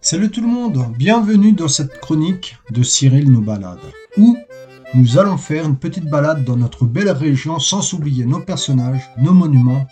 Salut 0.00 0.30
tout 0.30 0.40
le 0.40 0.46
monde, 0.46 0.86
bienvenue 0.96 1.52
dans 1.52 1.66
cette 1.66 1.98
chronique 2.00 2.58
de 2.70 2.84
Cyril 2.84 3.28
nous 3.30 3.42
balade, 3.42 3.80
où 4.16 4.36
nous 4.94 5.18
allons 5.18 5.36
faire 5.36 5.66
une 5.66 5.76
petite 5.76 6.08
balade 6.08 6.44
dans 6.44 6.56
notre 6.56 6.84
belle 6.84 7.10
région 7.10 7.58
sans 7.58 7.92
oublier 7.92 8.24
nos 8.24 8.38
personnages, 8.38 9.10
nos 9.18 9.32
monuments, 9.32 9.84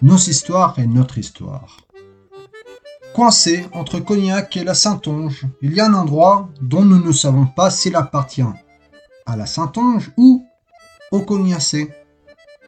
nos 0.00 0.16
histoires 0.16 0.78
et 0.78 0.86
notre 0.86 1.18
histoire. 1.18 1.76
Coincé 3.14 3.66
entre 3.72 4.00
Cognac 4.00 4.56
et 4.56 4.64
la 4.64 4.74
Saintonge, 4.74 5.44
il 5.60 5.74
y 5.74 5.80
a 5.80 5.86
un 5.86 5.94
endroit 5.94 6.48
dont 6.62 6.84
nous 6.84 7.04
ne 7.04 7.12
savons 7.12 7.44
pas 7.44 7.70
s'il 7.70 7.94
appartient 7.94 8.42
à 9.26 9.36
la 9.36 9.44
Saintonge 9.44 10.10
ou 10.16 10.46
au 11.10 11.20
Cognacé. 11.20 11.92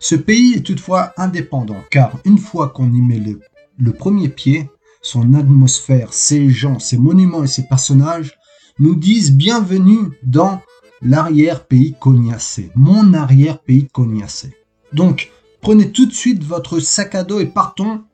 Ce 0.00 0.16
pays 0.16 0.52
est 0.54 0.66
toutefois 0.66 1.14
indépendant, 1.16 1.82
car 1.90 2.18
une 2.26 2.36
fois 2.36 2.68
qu'on 2.68 2.92
y 2.92 3.00
met 3.00 3.20
le 3.20 3.40
le 3.78 3.92
premier 3.92 4.28
pied, 4.28 4.70
son 5.02 5.34
atmosphère, 5.34 6.12
ses 6.12 6.48
gens, 6.48 6.78
ses 6.78 6.98
monuments 6.98 7.44
et 7.44 7.48
ses 7.48 7.64
personnages 7.64 8.38
nous 8.78 8.94
disent 8.94 9.32
bienvenue 9.32 10.18
dans 10.22 10.60
l'arrière-pays 11.02 11.94
cognacé, 12.00 12.70
mon 12.74 13.14
arrière-pays 13.14 13.88
cognacé. 13.88 14.56
Donc, 14.92 15.30
prenez 15.60 15.90
tout 15.92 16.06
de 16.06 16.12
suite 16.12 16.42
votre 16.42 16.78
sac 16.78 17.14
à 17.14 17.24
dos 17.24 17.40
et 17.40 17.46
partons 17.46 18.04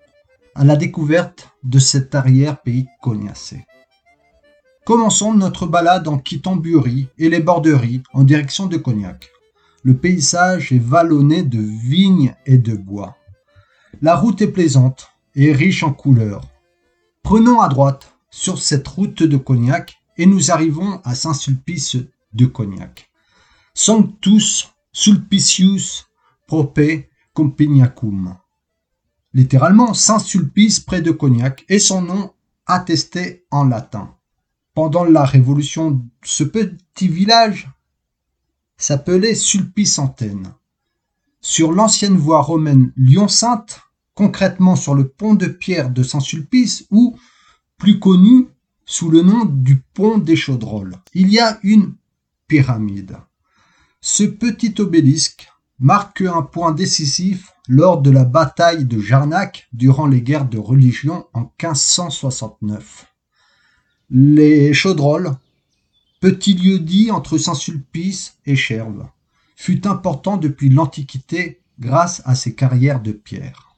à 0.54 0.64
la 0.64 0.76
découverte 0.76 1.50
de 1.62 1.78
cet 1.78 2.14
arrière-pays 2.14 2.86
cognacé. 3.00 3.64
Commençons 4.84 5.34
notre 5.34 5.66
balade 5.66 6.08
en 6.08 6.18
quittant 6.18 6.56
Bury 6.56 7.08
et 7.18 7.28
les 7.28 7.40
borderies 7.40 8.02
en 8.12 8.24
direction 8.24 8.66
de 8.66 8.76
Cognac. 8.76 9.30
Le 9.82 9.96
paysage 9.96 10.72
est 10.72 10.82
vallonné 10.82 11.42
de 11.42 11.60
vignes 11.60 12.34
et 12.46 12.58
de 12.58 12.74
bois. 12.74 13.16
La 14.02 14.16
route 14.16 14.42
est 14.42 14.50
plaisante, 14.50 15.10
et 15.34 15.52
riche 15.52 15.82
en 15.82 15.92
couleurs. 15.92 16.42
Prenons 17.22 17.60
à 17.60 17.68
droite 17.68 18.14
sur 18.30 18.60
cette 18.60 18.88
route 18.88 19.22
de 19.22 19.36
Cognac 19.36 20.00
et 20.16 20.26
nous 20.26 20.50
arrivons 20.50 21.00
à 21.04 21.14
Saint-Sulpice 21.14 21.96
de 22.32 22.46
Cognac. 22.46 23.10
Sanctus 23.74 24.68
Sulpicius 24.92 26.06
prope 26.46 26.80
Compignacum. 27.32 28.36
Littéralement 29.32 29.94
Saint-Sulpice 29.94 30.80
près 30.80 31.00
de 31.00 31.12
Cognac 31.12 31.64
et 31.68 31.78
son 31.78 32.02
nom 32.02 32.32
attesté 32.66 33.44
en 33.50 33.64
latin. 33.64 34.16
Pendant 34.74 35.04
la 35.04 35.24
Révolution, 35.24 36.04
ce 36.22 36.44
petit 36.44 37.08
village 37.08 37.68
s'appelait 38.76 39.34
Sulpice-Antenne. 39.34 40.54
Sur 41.40 41.72
l'ancienne 41.72 42.16
voie 42.16 42.42
romaine 42.42 42.92
Lyon-Sainte, 42.96 43.80
concrètement 44.20 44.76
sur 44.76 44.94
le 44.94 45.08
pont 45.08 45.32
de 45.32 45.46
pierre 45.46 45.88
de 45.88 46.02
Saint-Sulpice 46.02 46.84
ou, 46.90 47.18
plus 47.78 47.98
connu 47.98 48.48
sous 48.84 49.10
le 49.10 49.22
nom 49.22 49.46
du 49.46 49.76
pont 49.94 50.18
des 50.18 50.36
Chaudrolles. 50.36 50.94
Il 51.14 51.30
y 51.30 51.38
a 51.40 51.58
une 51.62 51.94
pyramide. 52.46 53.16
Ce 54.02 54.24
petit 54.24 54.74
obélisque 54.78 55.48
marque 55.78 56.20
un 56.20 56.42
point 56.42 56.72
décisif 56.72 57.54
lors 57.66 58.02
de 58.02 58.10
la 58.10 58.26
bataille 58.26 58.84
de 58.84 59.00
Jarnac 59.00 59.68
durant 59.72 60.06
les 60.06 60.20
guerres 60.20 60.50
de 60.50 60.58
religion 60.58 61.24
en 61.32 61.50
1569. 61.58 63.06
Les 64.10 64.74
Chaudrolles, 64.74 65.32
petit 66.20 66.52
lieu 66.52 66.78
dit 66.78 67.10
entre 67.10 67.38
Saint-Sulpice 67.38 68.34
et 68.44 68.54
Cherves, 68.54 69.08
fut 69.56 69.86
important 69.86 70.36
depuis 70.36 70.68
l'Antiquité 70.68 71.62
grâce 71.78 72.20
à 72.26 72.34
ses 72.34 72.54
carrières 72.54 73.00
de 73.00 73.12
pierre. 73.12 73.69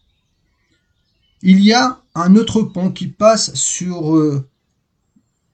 Il 1.42 1.60
y 1.60 1.72
a 1.72 2.00
un 2.14 2.36
autre 2.36 2.62
pont 2.62 2.92
qui 2.92 3.08
passe 3.08 3.54
sur 3.54 4.16
euh, 4.16 4.48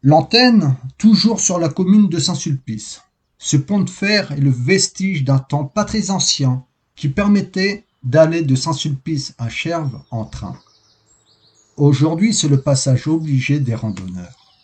l'antenne, 0.03 0.77
toujours 0.98 1.40
sur 1.40 1.59
la 1.59 1.70
commune 1.70 2.11
de 2.11 2.18
Saint-Sulpice. 2.18 3.01
Ce 3.38 3.57
pont 3.57 3.81
de 3.81 3.88
fer 3.88 4.33
est 4.33 4.40
le 4.40 4.51
vestige 4.51 5.24
d'un 5.24 5.38
temps 5.38 5.64
pas 5.64 5.87
très 5.87 6.11
ancien 6.11 6.64
qui 6.94 7.09
permettait 7.09 7.87
d'aller 8.03 8.42
de 8.42 8.55
Saint-Sulpice 8.55 9.35
à 9.38 9.48
Cherves 9.48 9.98
en 10.11 10.27
train. 10.27 10.59
Aujourd'hui, 11.79 12.35
c'est 12.35 12.48
le 12.48 12.61
passage 12.61 13.07
obligé 13.07 13.59
des 13.59 13.74
randonneurs. 13.74 14.55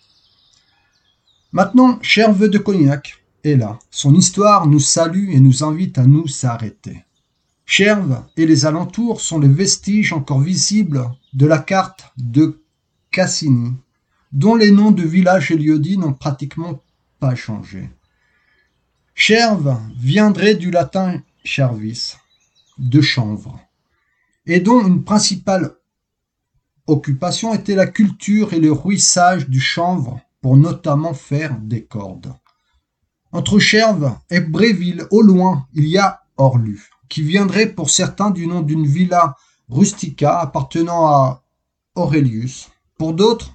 Maintenant, 1.53 1.99
Cherves 2.03 2.49
de 2.49 2.59
Cognac 2.59 3.25
est 3.45 3.57
là. 3.57 3.79
Son 3.91 4.15
histoire 4.15 4.67
nous 4.67 4.81
salue 4.81 5.31
et 5.31 5.41
nous 5.41 5.65
invite 5.65 5.97
à 5.97 6.05
nous 6.05 6.27
s'arrêter. 6.27 7.04
Cherves 7.67 8.25
et 8.37 8.47
les 8.47 8.67
alentours 8.67 9.21
sont 9.21 9.39
les 9.39 9.49
vestiges 9.49 10.13
encore 10.13 10.41
visibles 10.41 11.11
de 11.33 11.47
la 11.47 11.59
carte 11.59 12.13
de 12.17 12.63
Cassini, 13.11 13.73
dont 14.33 14.55
les 14.55 14.71
noms 14.71 14.91
de 14.91 15.03
villages 15.03 15.51
et 15.51 15.57
lieux-dits 15.57 15.99
n'ont 15.99 16.13
pratiquement 16.13 16.83
pas 17.21 17.35
changé. 17.35 17.91
Cherves 19.15 19.79
viendrait 19.97 20.57
du 20.57 20.71
latin 20.71 21.23
chervis, 21.45 22.17
de 22.79 23.01
chanvre, 23.01 23.61
et 24.47 24.61
dont 24.61 24.85
une 24.87 25.05
principale 25.05 25.77
occupation 26.87 27.55
était 27.55 27.77
la 27.77 27.87
culture 27.87 28.53
et 28.53 28.61
le 28.61 28.73
ruissage 28.73 29.49
du 29.49 29.61
chanvre 29.61 30.21
pour 30.43 30.57
notamment 30.57 31.15
faire 31.15 31.59
des 31.59 31.85
cordes. 31.85 32.35
Entre 33.33 33.59
Cherves 33.59 34.19
et 34.31 34.41
Bréville, 34.41 35.07
au 35.11 35.23
loin, 35.23 35.67
il 35.73 35.87
y 35.87 35.97
a 35.97 36.23
Orlu, 36.37 36.91
qui 37.09 37.23
viendrait 37.23 37.73
pour 37.73 37.91
certains 37.91 38.31
du 38.31 38.47
nom 38.47 38.61
d'une 38.61 38.87
villa 38.87 39.37
rustica 39.69 40.39
appartenant 40.39 41.07
à 41.07 41.45
Aurelius. 41.95 42.71
Pour 42.99 43.15
d'autres, 43.15 43.55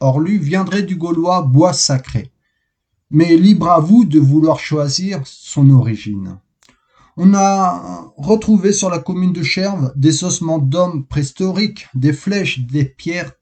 Orlu 0.00 0.38
viendrait 0.38 0.82
du 0.82 0.96
gaulois 0.96 1.42
bois 1.42 1.72
sacré. 1.72 2.30
Mais 3.10 3.36
libre 3.36 3.68
à 3.68 3.80
vous 3.80 4.04
de 4.04 4.18
vouloir 4.18 4.58
choisir 4.58 5.22
son 5.24 5.70
origine. 5.70 6.38
On 7.16 7.32
a 7.34 8.12
retrouvé 8.16 8.72
sur 8.72 8.90
la 8.90 8.98
commune 8.98 9.32
de 9.32 9.42
Cherves 9.42 9.92
des 9.96 10.24
ossements 10.24 10.58
d'hommes 10.58 11.06
préhistoriques, 11.06 11.86
des 11.94 12.12
flèches, 12.12 12.60
des 12.60 12.84
pierres 12.84 13.32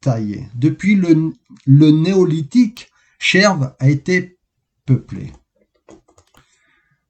taillées. 0.00 0.48
Depuis 0.54 0.94
le, 0.94 1.32
le 1.64 1.90
néolithique, 1.90 2.90
Cherves 3.18 3.74
a 3.78 3.88
été 3.88 4.38
peuplée. 4.84 5.32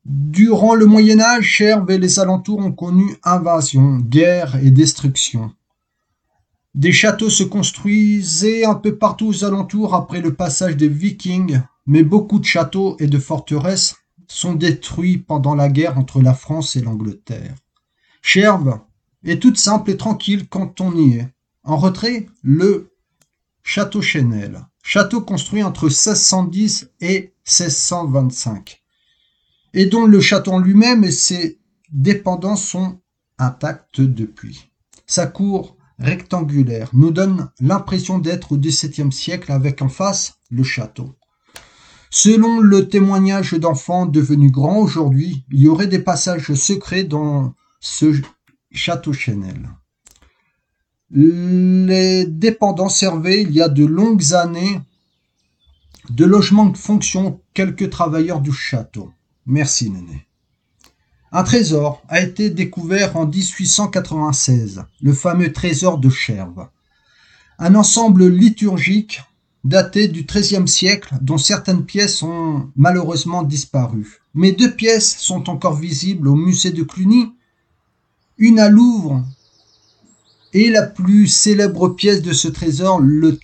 Durant 0.04 0.74
le 0.74 0.86
Moyen 0.86 1.20
Âge, 1.20 1.44
Cherves 1.44 1.88
et 1.92 1.98
les 1.98 2.18
alentours 2.18 2.58
ont 2.58 2.72
connu 2.72 3.14
invasions, 3.22 3.98
guerres 3.98 4.56
et 4.56 4.72
destructions. 4.72 5.52
Des 6.74 6.90
châteaux 6.90 7.30
se 7.30 7.44
construisaient 7.44 8.64
un 8.64 8.74
peu 8.74 8.96
partout 8.96 9.28
aux 9.28 9.44
alentours 9.44 9.94
après 9.94 10.20
le 10.20 10.34
passage 10.34 10.76
des 10.76 10.88
Vikings, 10.88 11.60
mais 11.86 12.02
beaucoup 12.02 12.40
de 12.40 12.44
châteaux 12.44 12.96
et 12.98 13.06
de 13.06 13.18
forteresses 13.18 13.94
sont 14.26 14.54
détruits 14.54 15.18
pendant 15.18 15.54
la 15.54 15.68
guerre 15.68 15.98
entre 15.98 16.20
la 16.20 16.34
France 16.34 16.74
et 16.74 16.80
l'Angleterre. 16.80 17.54
Cherves 18.22 18.80
est 19.22 19.40
toute 19.40 19.58
simple 19.58 19.92
et 19.92 19.96
tranquille 19.96 20.48
quand 20.48 20.80
on 20.80 20.96
y 20.96 21.18
est. 21.18 21.28
En 21.62 21.76
retrait, 21.76 22.26
le 22.42 22.90
château 23.62 24.02
Chenel, 24.02 24.66
château 24.82 25.20
construit 25.20 25.62
entre 25.62 25.84
1610 25.84 26.90
et 27.00 27.34
1625 27.46 28.81
et 29.74 29.86
dont 29.86 30.06
le 30.06 30.20
château 30.20 30.58
lui-même 30.58 31.04
et 31.04 31.10
ses 31.10 31.60
dépendants 31.90 32.56
sont 32.56 33.00
intacts 33.38 34.00
depuis. 34.00 34.70
Sa 35.06 35.26
cour 35.26 35.76
rectangulaire 35.98 36.90
nous 36.92 37.10
donne 37.10 37.50
l'impression 37.60 38.18
d'être 38.18 38.52
au 38.52 38.58
XVIIe 38.58 39.12
siècle 39.12 39.52
avec 39.52 39.82
en 39.82 39.88
face 39.88 40.38
le 40.50 40.62
château. 40.62 41.14
Selon 42.10 42.60
le 42.60 42.88
témoignage 42.88 43.54
d'enfants 43.54 44.06
devenus 44.06 44.52
grands 44.52 44.78
aujourd'hui, 44.78 45.44
il 45.50 45.62
y 45.62 45.68
aurait 45.68 45.86
des 45.86 45.98
passages 45.98 46.52
secrets 46.54 47.04
dans 47.04 47.54
ce 47.80 48.20
château 48.70 49.12
Chenel. 49.12 49.70
Les 51.10 52.26
dépendants 52.26 52.88
servaient 52.88 53.42
il 53.42 53.52
y 53.52 53.62
a 53.62 53.68
de 53.68 53.84
longues 53.84 54.34
années 54.34 54.80
de 56.10 56.24
logement 56.24 56.66
de 56.66 56.76
fonction 56.76 57.40
quelques 57.54 57.90
travailleurs 57.90 58.40
du 58.40 58.52
château. 58.52 59.10
Merci, 59.46 59.90
Néné. 59.90 60.26
Un 61.32 61.42
trésor 61.42 62.02
a 62.08 62.20
été 62.20 62.50
découvert 62.50 63.16
en 63.16 63.26
1896, 63.26 64.84
le 65.00 65.12
fameux 65.12 65.52
trésor 65.52 65.98
de 65.98 66.10
Cherves. 66.10 66.68
Un 67.58 67.74
ensemble 67.74 68.28
liturgique 68.28 69.22
daté 69.64 70.08
du 70.08 70.24
XIIIe 70.24 70.68
siècle 70.68 71.14
dont 71.20 71.38
certaines 71.38 71.84
pièces 71.84 72.22
ont 72.22 72.70
malheureusement 72.76 73.42
disparu. 73.42 74.20
Mais 74.34 74.52
deux 74.52 74.74
pièces 74.74 75.16
sont 75.18 75.48
encore 75.48 75.76
visibles 75.76 76.28
au 76.28 76.34
musée 76.34 76.70
de 76.70 76.82
Cluny, 76.82 77.32
une 78.38 78.58
à 78.58 78.68
Louvre 78.68 79.24
et 80.52 80.70
la 80.70 80.82
plus 80.82 81.28
célèbre 81.28 81.88
pièce 81.88 82.22
de 82.22 82.32
ce 82.32 82.48
trésor, 82.48 83.00
le 83.00 83.38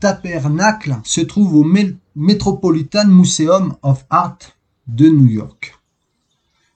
tabernacle, 0.00 0.98
se 1.04 1.20
trouve 1.22 1.54
au 1.54 1.66
Metropolitan 2.14 3.06
Museum 3.06 3.74
of 3.82 4.04
Art 4.10 4.38
de 4.86 5.08
New 5.08 5.26
York. 5.26 5.78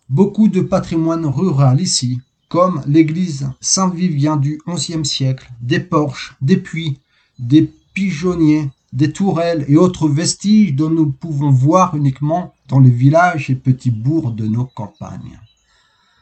Beaucoup 0.09 0.49
de 0.49 0.61
patrimoine 0.61 1.27
rural 1.27 1.81
ici, 1.81 2.21
comme 2.49 2.83
l'église 2.87 3.51
Saint-Vivien 3.61 4.37
du 4.37 4.61
XIe 4.67 5.05
siècle, 5.05 5.51
des 5.61 5.81
porches, 5.81 6.35
des 6.41 6.57
puits, 6.57 6.99
des 7.39 7.71
pigeonniers, 7.93 8.71
des 8.93 9.13
tourelles 9.13 9.65
et 9.69 9.77
autres 9.77 10.09
vestiges 10.09 10.75
dont 10.75 10.89
nous 10.91 11.11
pouvons 11.11 11.51
voir 11.51 11.95
uniquement 11.95 12.55
dans 12.69 12.81
les 12.81 12.91
villages 12.91 13.51
et 13.51 13.55
petits 13.55 13.91
bourgs 13.91 14.33
de 14.33 14.47
nos 14.47 14.65
campagnes. 14.65 15.39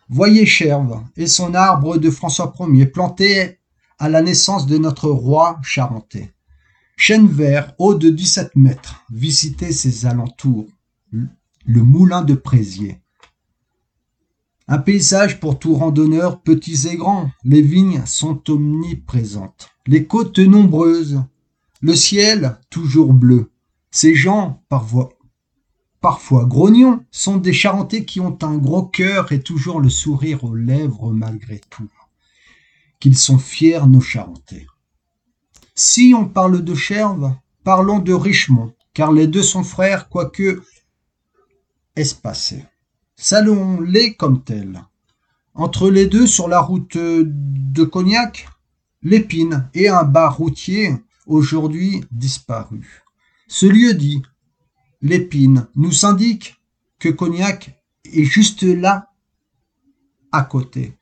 Voyez 0.09 0.47
Cherves 0.47 1.03
et 1.17 1.27
son 1.27 1.55
arbre 1.55 1.99
de 1.99 2.11
François 2.11 2.53
Ier 2.61 2.87
planté 2.87 3.59
à 3.99 4.09
la 4.09 4.23
naissance 4.23 4.67
de 4.67 4.79
notre 4.79 5.09
roi 5.09 5.59
charentais. 5.63 6.33
Chêne 6.97 7.29
vert 7.29 7.75
haut 7.79 7.95
de 7.95 8.09
17 8.09 8.57
mètres, 8.57 9.05
visitez 9.11 9.73
ses 9.73 10.07
alentours, 10.07 10.67
le 11.67 11.83
moulin 11.83 12.23
de 12.23 12.35
Présier. 12.35 13.01
Un 14.69 14.79
paysage 14.79 15.39
pour 15.41 15.59
tout 15.59 15.75
randonneur, 15.75 16.41
petits 16.41 16.89
et 16.89 16.97
grands. 16.97 17.31
Les 17.45 17.63
vignes 17.63 18.03
sont 18.07 18.43
omniprésentes. 18.51 19.71
Les 19.87 20.07
côtes 20.07 20.39
nombreuses. 20.39 21.23
Le 21.81 21.95
ciel 21.95 22.59
toujours 22.71 23.13
bleu. 23.13 23.51
Ces 23.91 24.15
gens, 24.15 24.63
parfois, 24.69 25.11
parfois 26.01 26.47
grognons, 26.47 27.05
sont 27.11 27.37
des 27.37 27.53
Charentais 27.53 28.05
qui 28.05 28.21
ont 28.21 28.39
un 28.43 28.57
gros 28.57 28.85
cœur 28.85 29.31
et 29.33 29.41
toujours 29.41 29.81
le 29.81 29.91
sourire 29.91 30.45
aux 30.45 30.55
lèvres 30.55 31.13
malgré 31.13 31.61
tout. 31.71 31.89
Qu'ils 32.99 33.19
sont 33.19 33.39
fiers, 33.39 33.87
nos 33.87 34.01
Charentais. 34.01 34.67
Si 35.75 36.15
on 36.17 36.27
parle 36.27 36.65
de 36.65 36.75
Cherves, 36.75 37.35
parlons 37.63 37.99
de 37.99 38.13
Richemont, 38.13 38.73
car 38.95 39.13
les 39.13 39.27
deux 39.27 39.43
sont 39.43 39.65
frères, 39.65 40.09
quoique 40.09 40.63
espacés. 41.97 42.65
Saluons-les 43.17 44.15
comme 44.15 44.45
tels. 44.45 44.85
Entre 45.55 45.91
les 45.91 46.07
deux, 46.07 46.27
sur 46.27 46.49
la 46.49 46.61
route 46.61 46.97
de 46.97 47.85
Cognac, 47.85 48.49
l'épine 49.03 49.69
et 49.75 49.89
un 49.89 50.05
bar 50.05 50.37
routier, 50.37 50.95
aujourd'hui 51.27 52.05
disparu. 52.11 53.03
Ce 53.49 53.67
lieu 53.67 53.95
dit, 53.95 54.23
l'épine, 55.01 55.67
nous 55.75 56.05
indique 56.05 56.57
que 56.99 57.09
Cognac 57.09 57.81
est 58.05 58.25
juste 58.25 58.63
là, 58.63 59.11
à 60.33 60.43
côté. 60.43 60.93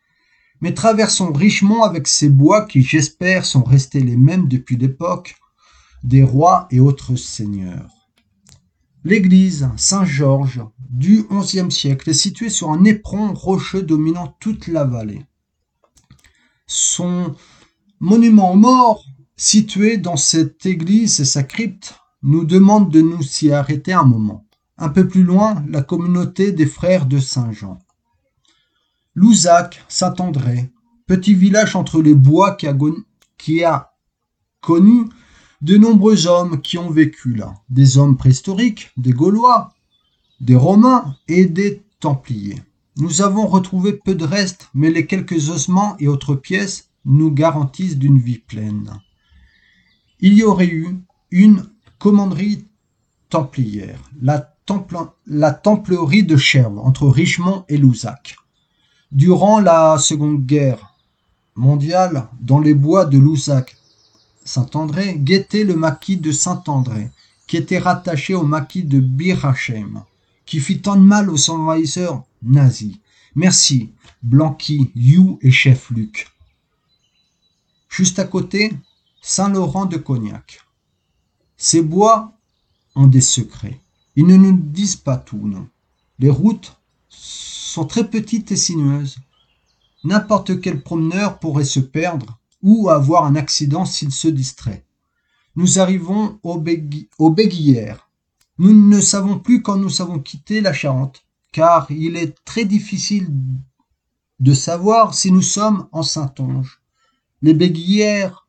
Mais 0.60 0.74
traversons 0.74 1.32
Richemont 1.32 1.82
avec 1.82 2.06
ses 2.06 2.28
bois 2.28 2.64
qui, 2.66 2.82
j'espère, 2.82 3.44
sont 3.44 3.64
restés 3.64 4.00
les 4.00 4.16
mêmes 4.16 4.48
depuis 4.48 4.76
l'époque 4.76 5.36
des 6.02 6.22
rois 6.22 6.68
et 6.70 6.80
autres 6.80 7.16
seigneurs. 7.16 7.93
L'église 9.04 9.68
Saint-Georges 9.76 10.62
du 10.88 11.24
XIe 11.30 11.70
siècle 11.70 12.08
est 12.08 12.14
située 12.14 12.48
sur 12.48 12.70
un 12.70 12.84
éperon 12.84 13.34
rocheux 13.34 13.82
dominant 13.82 14.34
toute 14.40 14.66
la 14.66 14.84
vallée. 14.84 15.26
Son 16.66 17.34
monument 18.00 18.56
mort, 18.56 19.04
situé 19.36 19.98
dans 19.98 20.16
cette 20.16 20.64
église 20.64 21.20
et 21.20 21.26
sa 21.26 21.42
crypte, 21.42 21.96
nous 22.22 22.46
demande 22.46 22.90
de 22.90 23.02
nous 23.02 23.22
y 23.42 23.52
arrêter 23.52 23.92
un 23.92 24.04
moment. 24.04 24.46
Un 24.78 24.88
peu 24.88 25.06
plus 25.06 25.22
loin, 25.22 25.62
la 25.68 25.82
communauté 25.82 26.52
des 26.52 26.66
frères 26.66 27.04
de 27.04 27.18
Saint-Jean. 27.18 27.78
Louzac, 29.14 29.84
Saint-André, 29.88 30.72
petit 31.06 31.34
village 31.34 31.76
entre 31.76 32.00
les 32.00 32.14
bois 32.14 32.56
qui 32.56 33.64
a 33.64 33.92
connu 34.62 35.04
de 35.64 35.78
nombreux 35.78 36.26
hommes 36.26 36.60
qui 36.60 36.76
ont 36.76 36.90
vécu 36.90 37.32
là, 37.34 37.54
des 37.70 37.96
hommes 37.96 38.18
préhistoriques, 38.18 38.90
des 38.98 39.12
Gaulois, 39.12 39.72
des 40.40 40.56
Romains 40.56 41.16
et 41.26 41.46
des 41.46 41.82
Templiers. 42.00 42.62
Nous 42.98 43.22
avons 43.22 43.46
retrouvé 43.46 43.94
peu 43.94 44.14
de 44.14 44.26
restes, 44.26 44.68
mais 44.74 44.90
les 44.90 45.06
quelques 45.06 45.48
ossements 45.48 45.96
et 45.98 46.06
autres 46.06 46.34
pièces 46.34 46.90
nous 47.06 47.30
garantissent 47.30 47.96
d'une 47.96 48.18
vie 48.18 48.40
pleine. 48.40 49.00
Il 50.20 50.34
y 50.34 50.42
aurait 50.42 50.68
eu 50.68 50.98
une 51.30 51.64
commanderie 51.98 52.66
templière, 53.30 53.98
la 54.20 54.50
la 55.26 55.50
templerie 55.52 56.24
de 56.24 56.36
Cherves, 56.36 56.78
entre 56.78 57.06
Richemont 57.06 57.64
et 57.68 57.76
Louzac. 57.76 58.36
Durant 59.12 59.60
la 59.60 59.98
Seconde 59.98 60.44
Guerre 60.46 60.94
mondiale, 61.54 62.28
dans 62.40 62.60
les 62.60 62.72
bois 62.72 63.04
de 63.04 63.18
Louzac, 63.18 63.76
Saint-André 64.44 65.16
guettait 65.16 65.64
le 65.64 65.74
maquis 65.74 66.18
de 66.18 66.30
Saint-André, 66.30 67.10
qui 67.46 67.56
était 67.56 67.78
rattaché 67.78 68.34
au 68.34 68.44
maquis 68.44 68.84
de 68.84 69.00
Bir 69.00 69.54
qui 70.46 70.60
fit 70.60 70.80
tant 70.80 70.96
de 70.96 71.00
mal 71.00 71.30
aux 71.30 71.50
envahisseurs 71.50 72.24
nazis. 72.42 72.96
Merci, 73.34 73.90
Blanqui, 74.22 74.92
You 74.94 75.38
et 75.42 75.50
Chef 75.50 75.90
Luc. 75.90 76.28
Juste 77.88 78.18
à 78.18 78.24
côté, 78.24 78.72
Saint-Laurent 79.22 79.86
de 79.86 79.96
Cognac. 79.96 80.60
Ces 81.56 81.82
bois 81.82 82.32
ont 82.94 83.06
des 83.06 83.20
secrets. 83.20 83.80
Ils 84.16 84.26
ne 84.26 84.36
nous 84.36 84.52
disent 84.52 84.96
pas 84.96 85.16
tout, 85.16 85.48
non. 85.48 85.68
Les 86.18 86.30
routes 86.30 86.76
sont 87.08 87.86
très 87.86 88.08
petites 88.08 88.52
et 88.52 88.56
sinueuses. 88.56 89.18
N'importe 90.04 90.60
quel 90.60 90.82
promeneur 90.82 91.38
pourrait 91.38 91.64
se 91.64 91.80
perdre 91.80 92.38
avoir 92.88 93.24
un 93.24 93.36
accident 93.36 93.84
s'il 93.84 94.10
se 94.10 94.28
distrait. 94.28 94.84
Nous 95.56 95.78
arrivons 95.78 96.38
au, 96.42 96.58
Béguillère. 96.58 98.08
Nous 98.58 98.72
ne 98.72 99.00
savons 99.00 99.38
plus 99.38 99.62
quand 99.62 99.76
nous 99.76 100.02
avons 100.02 100.18
quitté 100.18 100.60
la 100.60 100.72
Charente, 100.72 101.24
car 101.52 101.90
il 101.90 102.16
est 102.16 102.34
très 102.44 102.64
difficile 102.64 103.28
de 104.40 104.54
savoir 104.54 105.14
si 105.14 105.30
nous 105.30 105.42
sommes 105.42 105.88
en 105.92 106.02
Saintonge. 106.02 106.80
Les 107.42 107.54
Béguillères 107.54 108.48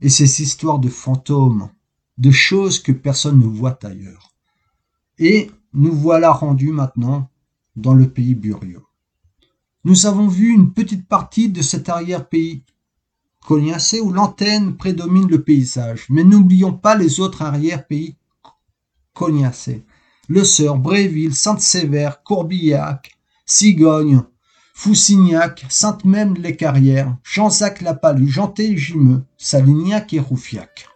et 0.00 0.08
ces 0.08 0.42
histoires 0.42 0.78
de 0.78 0.88
fantômes, 0.88 1.70
de 2.18 2.30
choses 2.30 2.78
que 2.78 2.92
personne 2.92 3.38
ne 3.38 3.46
voit 3.46 3.78
ailleurs. 3.84 4.32
Et 5.18 5.50
nous 5.72 5.92
voilà 5.92 6.30
rendus 6.30 6.72
maintenant 6.72 7.28
dans 7.76 7.94
le 7.94 8.08
pays 8.08 8.34
Burieux. 8.34 8.82
Nous 9.84 10.06
avons 10.06 10.28
vu 10.28 10.52
une 10.52 10.72
petite 10.72 11.08
partie 11.08 11.48
de 11.48 11.62
cet 11.62 11.88
arrière-pays 11.88 12.64
Cognacé 13.46 14.00
où 14.00 14.12
l'antenne 14.12 14.76
prédomine 14.76 15.28
le 15.28 15.42
paysage, 15.42 16.06
mais 16.08 16.24
n'oublions 16.24 16.72
pas 16.72 16.94
les 16.94 17.20
autres 17.20 17.42
arrière-pays 17.42 18.16
cognacés. 19.14 19.84
Le 20.28 20.44
Sœur, 20.44 20.78
Bréville, 20.78 21.34
Sainte-Sévère, 21.34 22.22
Courbillac, 22.22 23.18
Cigogne, 23.46 24.22
Foussignac, 24.74 25.66
Sainte-Même-les-Carrières, 25.68 27.16
Janzac-la-Palue, 27.24 28.28
Janté-Gimeux, 28.28 29.24
Salignac 29.36 30.14
et 30.14 30.20
Roufiac. 30.20 30.86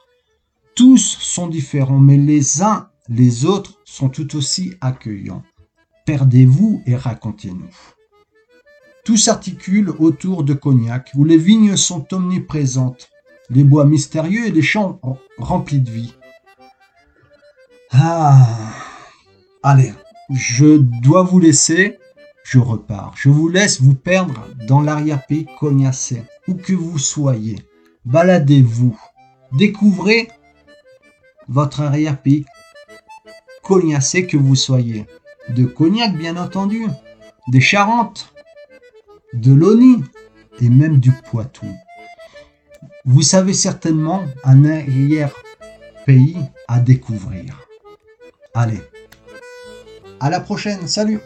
Tous 0.76 1.18
sont 1.20 1.48
différents, 1.48 1.98
mais 1.98 2.16
les 2.16 2.62
uns 2.62 2.88
les 3.08 3.44
autres 3.44 3.80
sont 3.84 4.08
tout 4.08 4.36
aussi 4.36 4.74
accueillants. 4.80 5.42
Perdez-vous 6.06 6.82
et 6.86 6.96
racontez-nous. 6.96 7.93
Tout 9.04 9.16
s'articule 9.18 9.90
autour 9.98 10.44
de 10.44 10.54
Cognac, 10.54 11.10
où 11.14 11.24
les 11.24 11.36
vignes 11.36 11.76
sont 11.76 12.06
omniprésentes, 12.14 13.10
les 13.50 13.62
bois 13.62 13.84
mystérieux 13.84 14.46
et 14.46 14.50
les 14.50 14.62
champs 14.62 14.98
remplis 15.38 15.80
de 15.80 15.90
vie. 15.90 16.14
Ah 17.90 18.46
Allez, 19.62 19.92
je 20.30 20.76
dois 20.76 21.22
vous 21.22 21.38
laisser, 21.38 21.98
je 22.44 22.58
repars. 22.58 23.12
Je 23.16 23.28
vous 23.28 23.48
laisse 23.48 23.80
vous 23.80 23.94
perdre 23.94 24.46
dans 24.66 24.80
l'arrière-pays 24.80 25.46
cognacé, 25.58 26.22
où 26.48 26.54
que 26.54 26.72
vous 26.72 26.98
soyez. 26.98 27.58
Baladez-vous, 28.04 28.98
découvrez 29.52 30.28
votre 31.48 31.80
arrière-pays 31.80 32.44
cognacé 33.62 34.26
que 34.26 34.36
vous 34.36 34.54
soyez. 34.54 35.06
De 35.50 35.64
Cognac, 35.64 36.16
bien 36.16 36.36
entendu, 36.36 36.86
des 37.48 37.60
Charentes, 37.60 38.33
de 39.34 39.52
l'Oni 39.52 40.02
et 40.60 40.68
même 40.68 40.98
du 41.00 41.10
Poitou. 41.12 41.66
Vous 43.04 43.22
savez 43.22 43.52
certainement 43.52 44.22
un 44.44 44.64
arrière-pays 44.64 46.38
à 46.68 46.80
découvrir. 46.80 47.66
Allez, 48.54 48.80
à 50.20 50.30
la 50.30 50.40
prochaine, 50.40 50.86
salut 50.86 51.20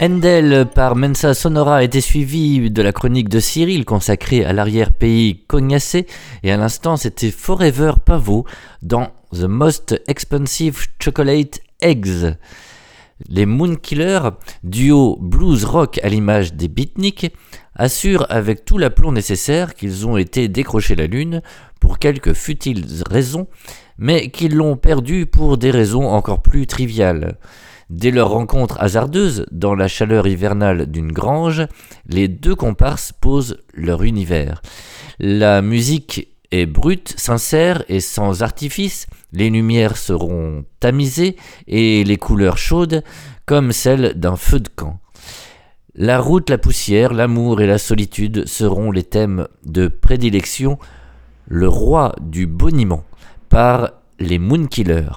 Endel 0.00 0.66
par 0.72 0.94
Mensa 0.94 1.34
Sonora 1.34 1.82
été 1.82 2.00
suivi 2.00 2.70
de 2.70 2.82
la 2.82 2.92
chronique 2.92 3.28
de 3.28 3.40
Cyril 3.40 3.84
consacrée 3.84 4.44
à 4.44 4.52
l'arrière-pays 4.52 5.44
cognacé 5.48 6.06
et 6.44 6.52
à 6.52 6.56
l'instant 6.56 6.96
c'était 6.96 7.32
Forever 7.32 7.94
Pavot 8.04 8.44
dans 8.80 9.08
The 9.32 9.48
Most 9.48 10.00
Expensive 10.06 10.86
Chocolate 11.02 11.58
Eggs. 11.80 12.36
Les 13.28 13.44
Moonkillers, 13.44 14.30
duo 14.62 15.18
blues 15.20 15.64
rock 15.64 15.98
à 16.04 16.08
l'image 16.08 16.54
des 16.54 16.68
beatniks, 16.68 17.32
assurent 17.74 18.26
avec 18.28 18.64
tout 18.64 18.78
l'aplomb 18.78 19.10
nécessaire 19.10 19.74
qu'ils 19.74 20.06
ont 20.06 20.16
été 20.16 20.46
décrocher 20.46 20.94
la 20.94 21.08
Lune 21.08 21.42
pour 21.80 21.98
quelques 21.98 22.34
futiles 22.34 22.84
raisons, 23.10 23.48
mais 23.98 24.30
qu'ils 24.30 24.54
l'ont 24.54 24.76
perdu 24.76 25.26
pour 25.26 25.58
des 25.58 25.72
raisons 25.72 26.06
encore 26.06 26.40
plus 26.40 26.68
triviales. 26.68 27.36
Dès 27.90 28.10
leur 28.10 28.30
rencontre 28.30 28.80
hasardeuse 28.80 29.46
dans 29.50 29.74
la 29.74 29.88
chaleur 29.88 30.26
hivernale 30.26 30.86
d'une 30.86 31.12
grange, 31.12 31.66
les 32.06 32.28
deux 32.28 32.54
comparses 32.54 33.12
posent 33.12 33.58
leur 33.72 34.02
univers. 34.02 34.60
La 35.18 35.62
musique 35.62 36.28
est 36.50 36.66
brute, 36.66 37.14
sincère 37.16 37.82
et 37.88 38.00
sans 38.00 38.42
artifice, 38.42 39.06
les 39.32 39.50
lumières 39.50 39.96
seront 39.96 40.64
tamisées 40.80 41.36
et 41.66 42.04
les 42.04 42.16
couleurs 42.16 42.58
chaudes 42.58 43.02
comme 43.46 43.72
celles 43.72 44.14
d'un 44.14 44.36
feu 44.36 44.60
de 44.60 44.68
camp. 44.68 45.00
La 45.94 46.20
route, 46.20 46.50
la 46.50 46.58
poussière, 46.58 47.12
l'amour 47.12 47.60
et 47.60 47.66
la 47.66 47.78
solitude 47.78 48.46
seront 48.46 48.92
les 48.92 49.02
thèmes 49.02 49.48
de 49.64 49.88
prédilection. 49.88 50.78
Le 51.46 51.68
roi 51.68 52.14
du 52.20 52.46
boniment 52.46 53.04
par 53.48 53.92
les 54.20 54.38
Moonkillers. 54.38 55.10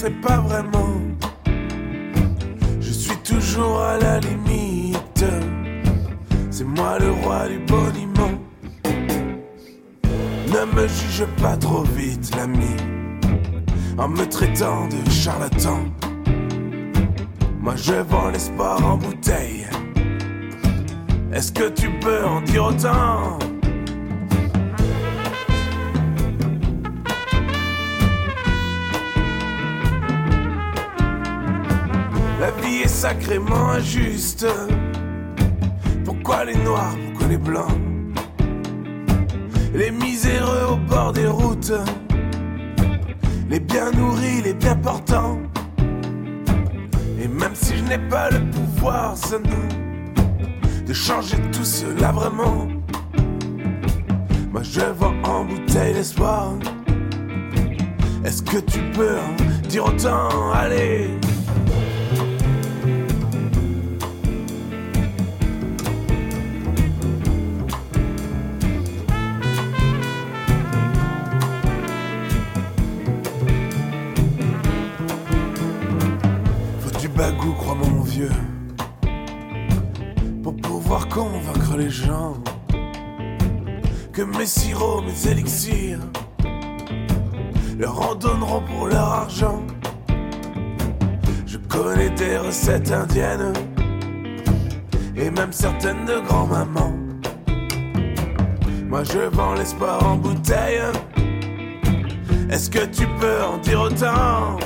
Sais 0.00 0.10
pas 0.22 0.38
vraiment. 0.38 0.94
Je 2.80 2.92
suis 2.92 3.16
toujours 3.18 3.80
à 3.80 3.98
la 3.98 4.20
limite. 4.20 5.24
C'est 6.50 6.64
moi 6.64 6.98
le 6.98 7.10
roi 7.10 7.48
du 7.48 7.58
boniment. 7.58 8.38
Ne 10.46 10.64
me 10.74 10.88
juge 10.88 11.26
pas 11.42 11.56
trop 11.56 11.82
vite, 11.82 12.34
l'ami, 12.36 12.76
en 13.98 14.08
me 14.08 14.24
traitant 14.26 14.88
de 14.88 15.10
charlatan. 15.10 15.80
Moi 17.60 17.74
je 17.76 17.94
vends 17.94 18.30
l'espoir 18.30 18.84
en 18.84 18.96
bouteille. 18.96 19.66
Est-ce 21.32 21.52
que 21.52 21.68
tu 21.68 21.90
peux 22.00 22.24
en 22.24 22.40
dire 22.40 22.64
autant? 22.64 23.38
Sacrément 33.00 33.70
injuste. 33.70 34.46
Pourquoi 36.04 36.44
les 36.44 36.56
noirs, 36.56 36.94
pourquoi 37.06 37.28
les 37.28 37.38
blancs? 37.38 37.80
Les 39.72 39.90
miséreux 39.90 40.72
au 40.72 40.76
bord 40.76 41.10
des 41.14 41.26
routes. 41.26 41.72
Les 43.48 43.58
bien 43.58 43.90
nourris, 43.92 44.42
les 44.44 44.52
bien 44.52 44.76
portants. 44.76 45.38
Et 47.18 47.26
même 47.26 47.54
si 47.54 47.78
je 47.78 47.84
n'ai 47.84 48.06
pas 48.10 48.28
le 48.28 48.40
pouvoir, 48.50 49.16
ce 49.16 49.36
de 50.86 50.92
changer 50.92 51.38
tout 51.52 51.64
cela 51.64 52.12
vraiment. 52.12 52.68
Moi 54.52 54.62
je 54.62 54.82
vends 54.98 55.14
en 55.24 55.46
bouteille 55.46 55.94
l'espoir. 55.94 56.52
Est-ce 58.26 58.42
que 58.42 58.58
tu 58.58 58.80
peux 58.92 59.16
dire 59.70 59.86
autant? 59.86 60.52
Allez 60.52 61.08
pour 80.42 80.56
pouvoir 80.56 81.08
convaincre 81.08 81.76
les 81.76 81.90
gens 81.90 82.34
que 84.12 84.22
mes 84.22 84.46
sirops, 84.46 85.04
mes 85.04 85.30
élixirs 85.30 86.00
leur 87.78 88.10
en 88.10 88.14
donneront 88.14 88.60
pour 88.60 88.88
leur 88.88 89.08
argent. 89.08 89.62
Je 91.46 91.56
connais 91.56 92.10
des 92.10 92.36
recettes 92.36 92.92
indiennes 92.92 93.54
et 95.16 95.30
même 95.30 95.52
certaines 95.52 96.04
de 96.04 96.20
grand-maman. 96.26 96.92
Moi 98.86 99.02
je 99.04 99.20
vends 99.34 99.54
l'espoir 99.54 100.06
en 100.06 100.16
bouteille. 100.16 100.82
Est-ce 102.50 102.68
que 102.68 102.84
tu 102.84 103.06
peux 103.18 103.42
en 103.44 103.56
dire 103.58 103.80
autant? 103.80 104.58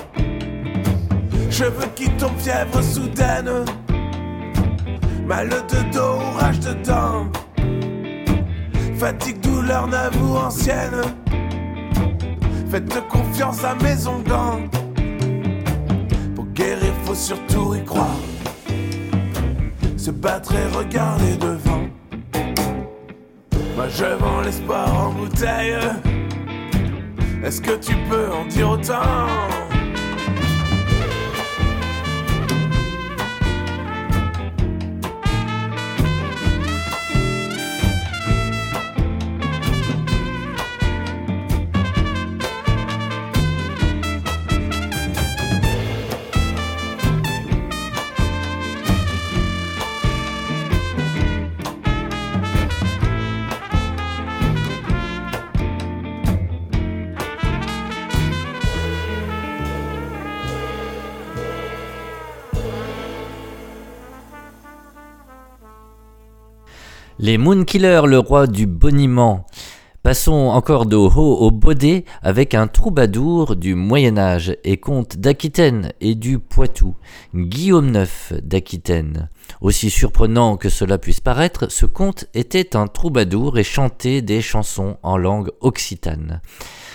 Cheveux 1.57 1.87
qui 1.95 2.11
tombent, 2.17 2.37
fièvre 2.37 2.83
soudaine. 2.83 3.65
Mal 5.25 5.49
de 5.51 5.93
dos, 5.97 6.19
rage 6.37 6.59
de 6.59 6.73
dents. 6.85 7.31
Fatigue, 8.99 9.39
douleur, 9.39 9.87
n'avoue 9.87 10.37
ancienne. 10.37 11.01
Faites 12.69 13.09
confiance 13.09 13.63
à 13.63 13.77
Maison 13.77 14.19
Gant. 14.29 14.63
Pour 16.35 16.47
guérir, 16.47 16.93
faut 17.05 17.15
surtout 17.15 17.77
y 17.77 17.85
croire. 17.85 18.19
Se 19.97 20.11
battre 20.11 20.53
et 20.57 20.77
regarder 20.77 21.37
devant. 21.37 21.87
Moi 23.77 23.87
je 23.91 24.07
vends 24.19 24.41
l'espoir 24.41 24.93
en 24.93 25.13
bouteille. 25.13 25.79
Est-ce 27.45 27.61
que 27.61 27.77
tu 27.77 27.95
peux 28.11 28.33
en 28.33 28.45
dire 28.47 28.71
autant? 28.71 29.64
Les 67.25 67.39
Moonkillers, 67.39 68.03
le 68.07 68.19
roi 68.19 68.47
du 68.47 68.67
boniment. 68.67 69.47
Passons 70.03 70.51
encore 70.51 70.85
de 70.85 70.97
haut 70.97 71.39
au 71.39 71.51
baudet 71.51 72.05
avec 72.21 72.53
un 72.53 72.67
troubadour 72.67 73.57
du 73.57 73.75
Moyen 73.75 74.19
Âge 74.19 74.59
et 74.63 74.77
comte 74.77 75.17
d'Aquitaine 75.17 75.93
et 76.03 76.17
du 76.17 76.39
Poitou, 76.39 76.97
Guillaume 77.35 77.95
IX 77.95 78.35
d'Aquitaine. 78.43 79.31
Aussi 79.63 79.89
surprenant 79.89 80.59
que 80.59 80.69
cela 80.69 80.99
puisse 80.99 81.21
paraître, 81.21 81.73
ce 81.73 81.87
comte 81.87 82.27
était 82.35 82.77
un 82.77 82.89
troubadour 82.89 83.57
et 83.57 83.65
chantait 83.65 84.21
des 84.21 84.43
chansons 84.43 84.99
en 85.03 85.17
langue 85.17 85.51
occitane. 85.63 86.43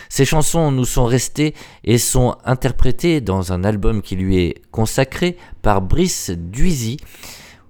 Ces 0.09 0.25
chansons 0.25 0.71
nous 0.71 0.85
sont 0.85 1.05
restées 1.05 1.55
et 1.83 1.97
sont 1.97 2.37
interprétées 2.45 3.19
dans 3.19 3.51
un 3.51 3.63
album 3.63 4.03
qui 4.03 4.15
lui 4.15 4.37
est 4.37 4.61
consacré 4.69 5.37
par 5.63 5.81
Brice 5.81 6.29
Duisy, 6.29 6.97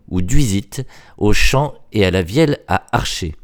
ou 0.10 0.22
Duisit 0.22 0.82
au 1.18 1.34
chant 1.34 1.76
et 1.92 2.06
à 2.06 2.12
la 2.12 2.22
vielle 2.22 2.60
à 2.68 2.86
archer. 2.92 3.36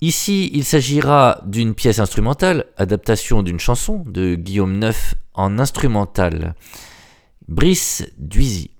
Ici, 0.00 0.50
il 0.54 0.64
s'agira 0.64 1.40
d'une 1.44 1.74
pièce 1.74 1.98
instrumentale, 1.98 2.66
adaptation 2.76 3.42
d'une 3.42 3.58
chanson 3.58 4.04
de 4.06 4.36
Guillaume 4.36 4.78
Neuf 4.78 5.14
en 5.34 5.58
instrumental. 5.58 6.54
Brice 7.48 8.06
Duisy. 8.18 8.70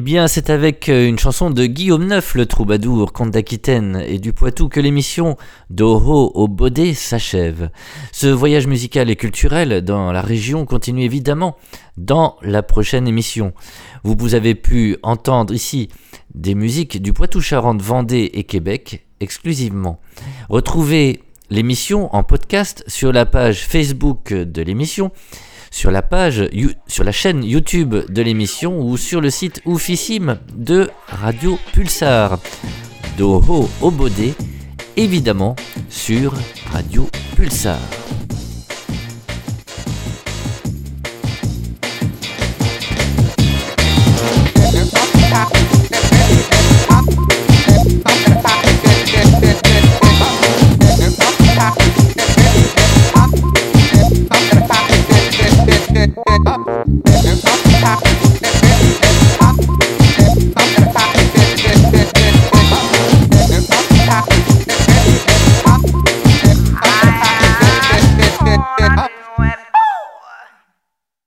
Eh 0.00 0.02
bien, 0.02 0.28
c'est 0.28 0.48
avec 0.48 0.88
euh, 0.88 1.06
une 1.06 1.18
chanson 1.18 1.50
de 1.50 1.66
Guillaume 1.66 2.06
Neuf, 2.06 2.34
le 2.34 2.46
troubadour, 2.46 3.12
comte 3.12 3.32
d'Aquitaine 3.32 4.02
et 4.08 4.18
du 4.18 4.32
Poitou, 4.32 4.70
que 4.70 4.80
l'émission 4.80 5.36
d'Oho 5.68 6.32
au 6.34 6.48
Baudet 6.48 6.94
s'achève. 6.94 7.68
Ce 8.10 8.26
voyage 8.26 8.66
musical 8.66 9.10
et 9.10 9.16
culturel 9.16 9.82
dans 9.84 10.10
la 10.10 10.22
région 10.22 10.64
continue 10.64 11.04
évidemment 11.04 11.58
dans 11.98 12.38
la 12.40 12.62
prochaine 12.62 13.06
émission. 13.06 13.52
Vous, 14.02 14.14
vous 14.18 14.34
avez 14.34 14.54
pu 14.54 14.96
entendre 15.02 15.52
ici 15.52 15.90
des 16.34 16.54
musiques 16.54 17.02
du 17.02 17.12
Poitou-Charentes, 17.12 17.82
Vendée 17.82 18.30
et 18.32 18.44
Québec 18.44 19.04
exclusivement. 19.20 20.00
Retrouvez 20.48 21.20
l'émission 21.50 22.08
en 22.16 22.22
podcast 22.22 22.84
sur 22.86 23.12
la 23.12 23.26
page 23.26 23.66
Facebook 23.66 24.32
de 24.32 24.62
l'émission 24.62 25.12
sur 25.70 25.90
la 25.90 26.02
page, 26.02 26.48
sur 26.86 27.04
la 27.04 27.12
chaîne 27.12 27.44
YouTube 27.44 27.94
de 28.08 28.22
l'émission 28.22 28.80
ou 28.80 28.96
sur 28.96 29.20
le 29.20 29.30
site 29.30 29.62
oufissime 29.64 30.38
de 30.54 30.90
Radio 31.06 31.58
Pulsar. 31.72 32.38
Doho 33.16 33.68
Obodé, 33.80 34.34
évidemment 34.96 35.56
sur 35.88 36.34
Radio 36.72 37.08
Pulsar. 37.36 37.78
up, 56.00 56.46
up. 56.46 57.69